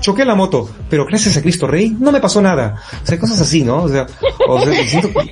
[0.00, 2.80] choqué la moto, pero gracias a Cristo Rey no me pasó nada.
[3.02, 3.84] O sea, cosas así, ¿no?
[3.84, 4.06] O sea,
[4.46, 5.18] o sea siento que-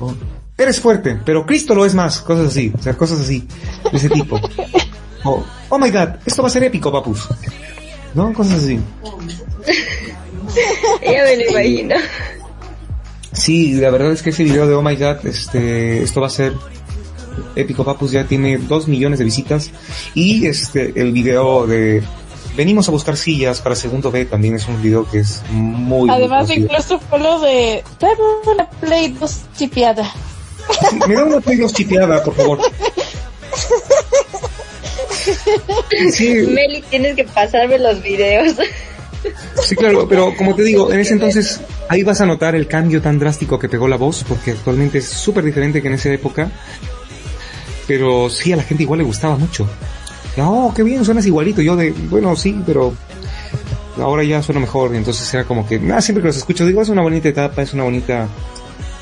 [0.00, 0.14] o,
[0.56, 2.20] eres fuerte, pero Cristo lo es más.
[2.20, 3.46] Cosas así, o sea, cosas así,
[3.90, 4.40] de ese tipo.
[5.24, 7.28] O, oh my god, esto va a ser épico, papus.
[8.14, 8.32] ¿No?
[8.32, 8.78] Cosas así.
[11.02, 11.96] Ya me lo imagino.
[13.32, 16.30] Sí, la verdad es que ese video de Oh My God, este, esto va a
[16.30, 16.52] ser
[17.56, 19.70] épico, papus ya tiene dos millones de visitas
[20.14, 22.02] y este, el video de
[22.56, 26.48] venimos a buscar sillas para segundo B también es un video que es muy Además,
[26.50, 27.82] incluso fue lo de.
[27.98, 28.14] Dame
[28.46, 30.12] una Play 2 chipeada.
[30.90, 32.60] Sí, me da una Play 2 chipeada, por favor.
[36.12, 38.56] Sí, Meli, tienes que pasarme los videos.
[39.62, 43.00] sí, claro, pero como te digo, en ese entonces ahí vas a notar el cambio
[43.00, 46.50] tan drástico que pegó la voz, porque actualmente es súper diferente que en esa época.
[47.86, 49.68] Pero sí, a la gente igual le gustaba mucho.
[50.36, 51.62] No, qué bien, suenas igualito.
[51.62, 52.94] Yo de, bueno, sí, pero
[53.98, 54.94] ahora ya suena mejor.
[54.94, 57.72] Entonces era como que, nada, siempre que los escucho digo, es una bonita etapa, es
[57.74, 58.28] una bonita,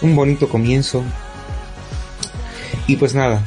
[0.02, 1.02] un bonito comienzo.
[2.86, 3.42] Y pues nada.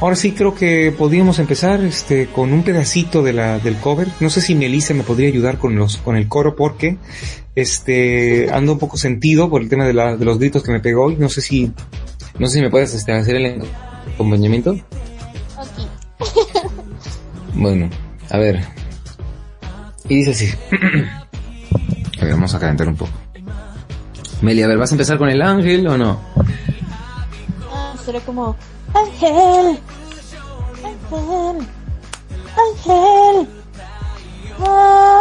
[0.00, 4.08] Ahora sí creo que podríamos empezar este con un pedacito de la del cover.
[4.18, 6.96] No sé si Melissa me podría ayudar con los con el coro porque
[7.54, 10.80] este ando un poco sentido por el tema de, la, de los gritos que me
[10.80, 11.70] pegó y no sé si
[12.36, 13.62] no sé si me puedes este, hacer el
[14.14, 14.76] acompañamiento.
[17.54, 17.88] Bueno,
[18.30, 18.64] a ver.
[20.08, 20.48] Y dice así.
[22.20, 23.12] a ver, vamos a calentar un poco.
[24.40, 26.18] Meli, a ver, ¿vas a empezar con el ángel o no?
[27.72, 28.56] Ah, será como.
[28.94, 29.78] Ángel.
[30.84, 31.68] Ángel.
[32.56, 33.48] Ángel.
[34.60, 35.18] Ah.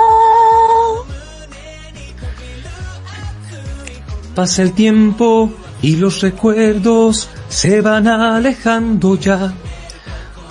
[4.34, 5.52] Pasa el tiempo
[5.82, 9.54] y los recuerdos se van alejando ya.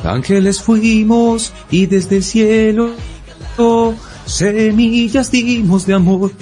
[0.04, 2.90] Ángeles fuimos y desde el cielo
[4.26, 6.32] semillas dimos de amor.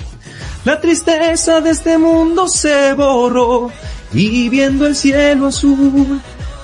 [0.64, 3.70] La tristeza de este mundo se borró
[4.12, 6.20] y viendo el cielo azul,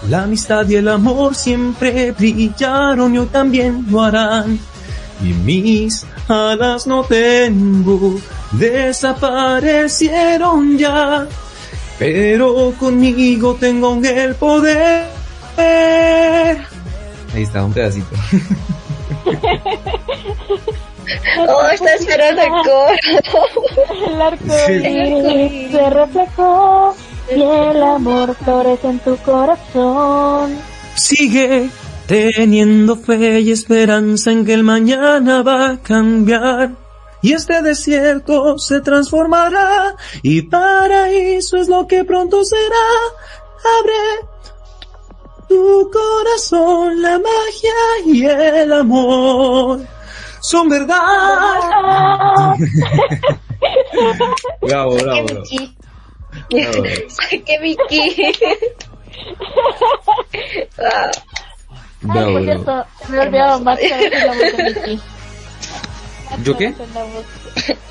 [0.08, 4.58] la amistad y el amor siempre brillaron y también lo harán.
[5.22, 8.20] Y mis alas no tengo,
[8.52, 11.26] desaparecieron ya,
[11.98, 15.06] pero conmigo tengo el poder.
[17.34, 18.14] Ahí está, un pedacito.
[21.36, 24.06] Oh, está esperando el coro.
[24.14, 24.72] El arco Sí.
[24.72, 26.94] iris se reflejó
[27.34, 30.56] y el amor florece en tu corazón.
[30.94, 31.68] Sigue
[32.06, 36.70] teniendo fe y esperanza en que el mañana va a cambiar.
[37.24, 42.76] Y este desierto se transformará y paraíso es lo que pronto será.
[43.80, 43.94] Abre
[45.48, 47.72] tu corazón, la magia
[48.05, 49.80] y el amor
[50.40, 50.96] son verdad.
[54.60, 55.44] bravo, bravo, bravo.
[57.62, 58.32] Vicky.
[62.02, 62.40] Bravo.
[66.43, 66.74] ¿Yo qué?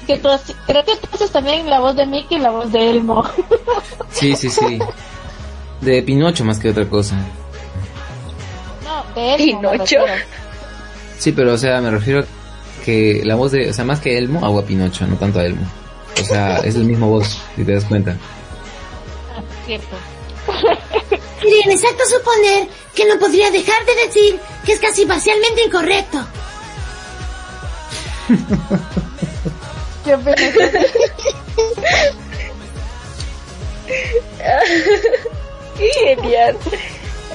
[0.07, 0.27] Que tú
[0.67, 3.23] creo que tú haces también la voz de Mickey y la voz de Elmo.
[4.11, 4.79] Sí, sí, sí.
[5.81, 7.15] De Pinocho más que otra cosa.
[8.85, 9.61] No, de Elmo.
[9.61, 9.97] me Pinocho.
[11.17, 12.25] Sí, pero o sea, me refiero a
[12.83, 15.45] que la voz de, o sea, más que Elmo, hago a Pinocho, no tanto a
[15.45, 15.65] Elmo.
[16.21, 18.17] O sea, es el mismo voz, si te das cuenta.
[19.35, 19.95] Ah, cierto.
[21.41, 26.25] Sería inexacto suponer que no podría dejar de decir que es casi parcialmente incorrecto.
[30.05, 30.35] Qué pena.
[35.77, 36.57] Qué genial.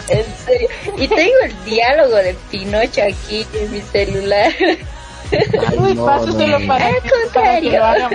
[0.09, 0.69] En serio.
[0.97, 4.52] Y tengo el diálogo de Pinocho aquí en mi celular.
[5.77, 7.01] Uy, no, pásaselo no, para, que,
[7.35, 7.78] para que contrario.
[7.78, 8.10] lo haga.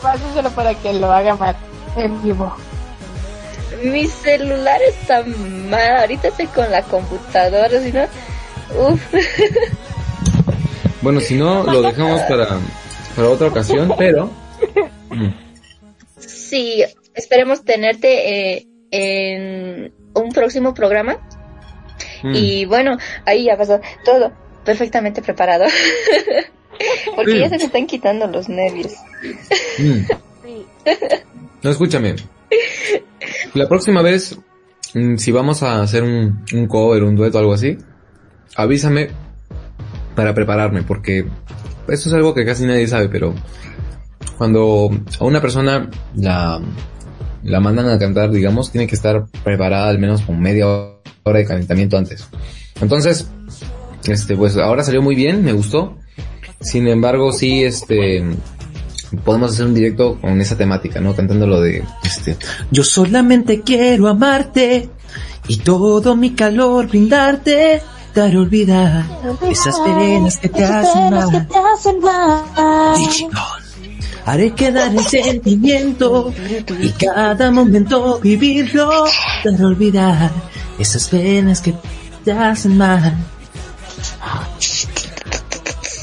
[0.00, 1.56] Pásaselo para que lo haga más
[1.96, 2.56] en vivo.
[3.82, 5.96] Mi celular está mal.
[5.98, 8.04] Ahorita estoy con la computadora, si no.
[8.78, 9.02] Uf.
[11.02, 12.48] Bueno, si no, lo dejamos para,
[13.16, 14.30] para otra ocasión, pero...
[16.18, 16.84] Sí,
[17.14, 21.16] esperemos tenerte eh, en un próximo programa.
[22.22, 22.32] Mm.
[22.34, 24.32] Y bueno, ahí ya pasó todo
[24.64, 25.64] perfectamente preparado.
[27.16, 27.38] Porque Sí.
[27.38, 28.92] ya se me están quitando los nervios.
[29.78, 30.02] Mm.
[31.62, 32.16] No, escúchame.
[33.54, 34.38] La próxima vez,
[34.94, 37.78] mm, si vamos a hacer un, un cover, un dueto, algo así,
[38.56, 39.10] avísame
[40.14, 41.26] para prepararme, porque
[41.88, 43.34] esto es algo que casi nadie sabe, pero
[44.38, 46.60] cuando a una persona la,
[47.42, 51.44] la mandan a cantar, digamos, tiene que estar preparada al menos con media hora de
[51.44, 52.28] calentamiento antes.
[52.80, 53.28] Entonces,
[54.06, 55.96] este, pues ahora salió muy bien, me gustó.
[56.60, 58.24] Sin embargo, sí, este,
[59.24, 61.14] podemos hacer un directo con esa temática, ¿no?
[61.14, 62.36] Cantando lo de, este,
[62.70, 64.88] Yo solamente quiero amarte
[65.48, 67.82] y todo mi calor brindarte,
[68.14, 69.04] dar olvidar
[69.42, 71.48] esas penas que te hacen mal.
[72.00, 73.62] mal.
[74.24, 76.32] Haré quedar el sentimiento
[76.80, 79.04] y cada momento vivirlo,
[79.42, 80.30] dar olvidar
[80.78, 81.74] esas penas que
[82.24, 83.16] te hacen mal.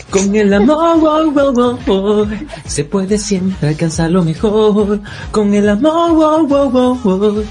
[0.10, 2.28] Con el amor, wow, wow, wow, wow,
[2.66, 5.00] se puede siempre alcanzar lo mejor.
[5.32, 7.46] Con el amor, wow, wow, wow, wow,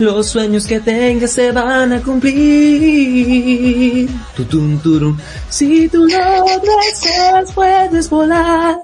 [0.00, 2.30] los sueños que tengas se van a cumplir.
[4.34, 5.16] Tutum, turum.
[5.48, 8.78] Si tú lo deseas, puedes volar.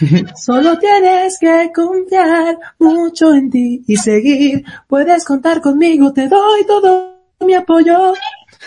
[0.36, 4.64] Solo tienes que confiar mucho en ti y seguir.
[4.88, 8.14] Puedes contar conmigo, te doy todo mi apoyo.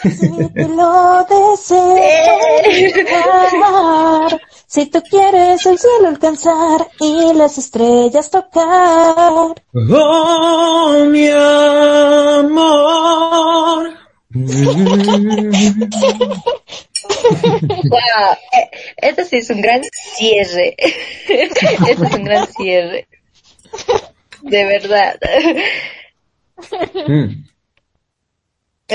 [0.02, 1.94] Si tú lo deseas,
[4.68, 9.54] si tú quieres el cielo alcanzar y las estrellas tocar.
[9.74, 12.74] Oh, mi amor.
[17.14, 19.82] Wow, eh, este sí es un gran
[20.18, 20.76] cierre.
[21.30, 23.08] este es un gran cierre.
[24.42, 25.20] De verdad.
[27.08, 27.53] mm,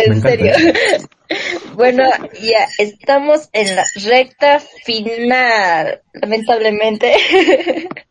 [0.06, 0.54] En serio.
[1.74, 2.04] Bueno,
[2.40, 7.16] ya estamos en la recta final, lamentablemente.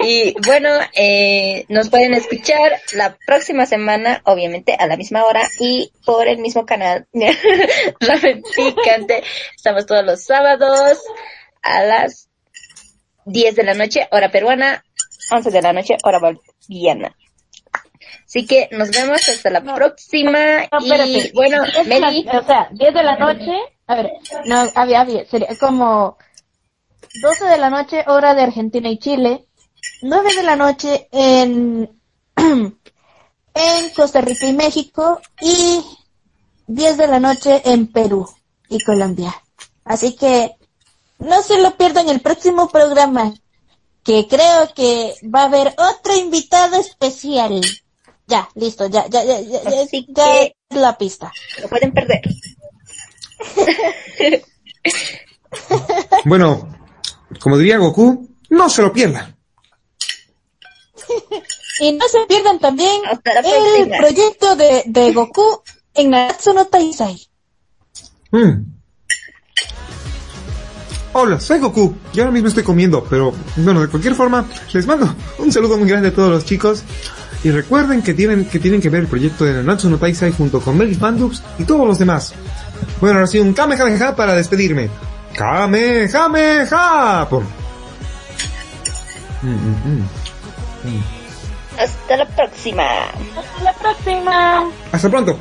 [0.00, 5.92] Y bueno, eh, nos pueden escuchar la próxima semana, obviamente a la misma hora y
[6.04, 7.06] por el mismo canal.
[7.12, 9.22] Picante.
[9.54, 10.98] Estamos todos los sábados
[11.62, 12.28] a las
[13.26, 14.84] 10 de la noche, hora peruana,
[15.30, 17.14] 11 de la noche, hora boliviana.
[18.28, 20.38] Así que nos vemos hasta la próxima.
[20.70, 23.52] No, y bueno, la- Meli, o sea, 10 de la noche.
[23.86, 24.12] A ver,
[24.44, 26.18] no, había, había, sería como
[27.22, 29.46] 12 de la noche, hora de Argentina y Chile.
[30.02, 31.90] 9 de la noche en,
[32.36, 35.20] en Costa Rica y México.
[35.40, 35.82] Y
[36.66, 38.28] 10 de la noche en Perú
[38.68, 39.34] y Colombia.
[39.84, 40.54] Así que
[41.18, 43.32] no se lo pierdan el próximo programa.
[44.04, 47.60] Que creo que va a haber otro invitado especial.
[48.28, 51.32] Ya, listo, ya, ya, ya, ya, ya, Así ya que- es la pista.
[51.62, 52.20] lo pueden perder.
[56.24, 56.68] Bueno,
[57.40, 59.34] como diría Goku, no se lo pierdan.
[61.80, 65.62] Y no se pierdan también el proyecto de, de Goku
[65.94, 67.18] en Natsu no Taisai.
[68.30, 68.74] Mm.
[71.14, 71.96] Hola, soy Goku.
[72.12, 75.88] Yo ahora mismo estoy comiendo, pero bueno, de cualquier forma, les mando un saludo muy
[75.88, 76.82] grande a todos los chicos.
[77.44, 80.60] Y recuerden que tienen que, tienen que ver el proyecto de Nanatsu no Taisai junto
[80.60, 82.34] con Melis Bandux y todos los demás.
[83.00, 84.90] Bueno, ahora sí, un Kamehameha para despedirme.
[85.34, 87.28] Kamehameha.
[89.42, 89.98] Mm, mm,
[90.84, 91.02] mm.
[91.78, 92.82] Hasta la próxima.
[93.36, 94.70] Hasta la próxima.
[94.90, 95.38] Hasta pronto.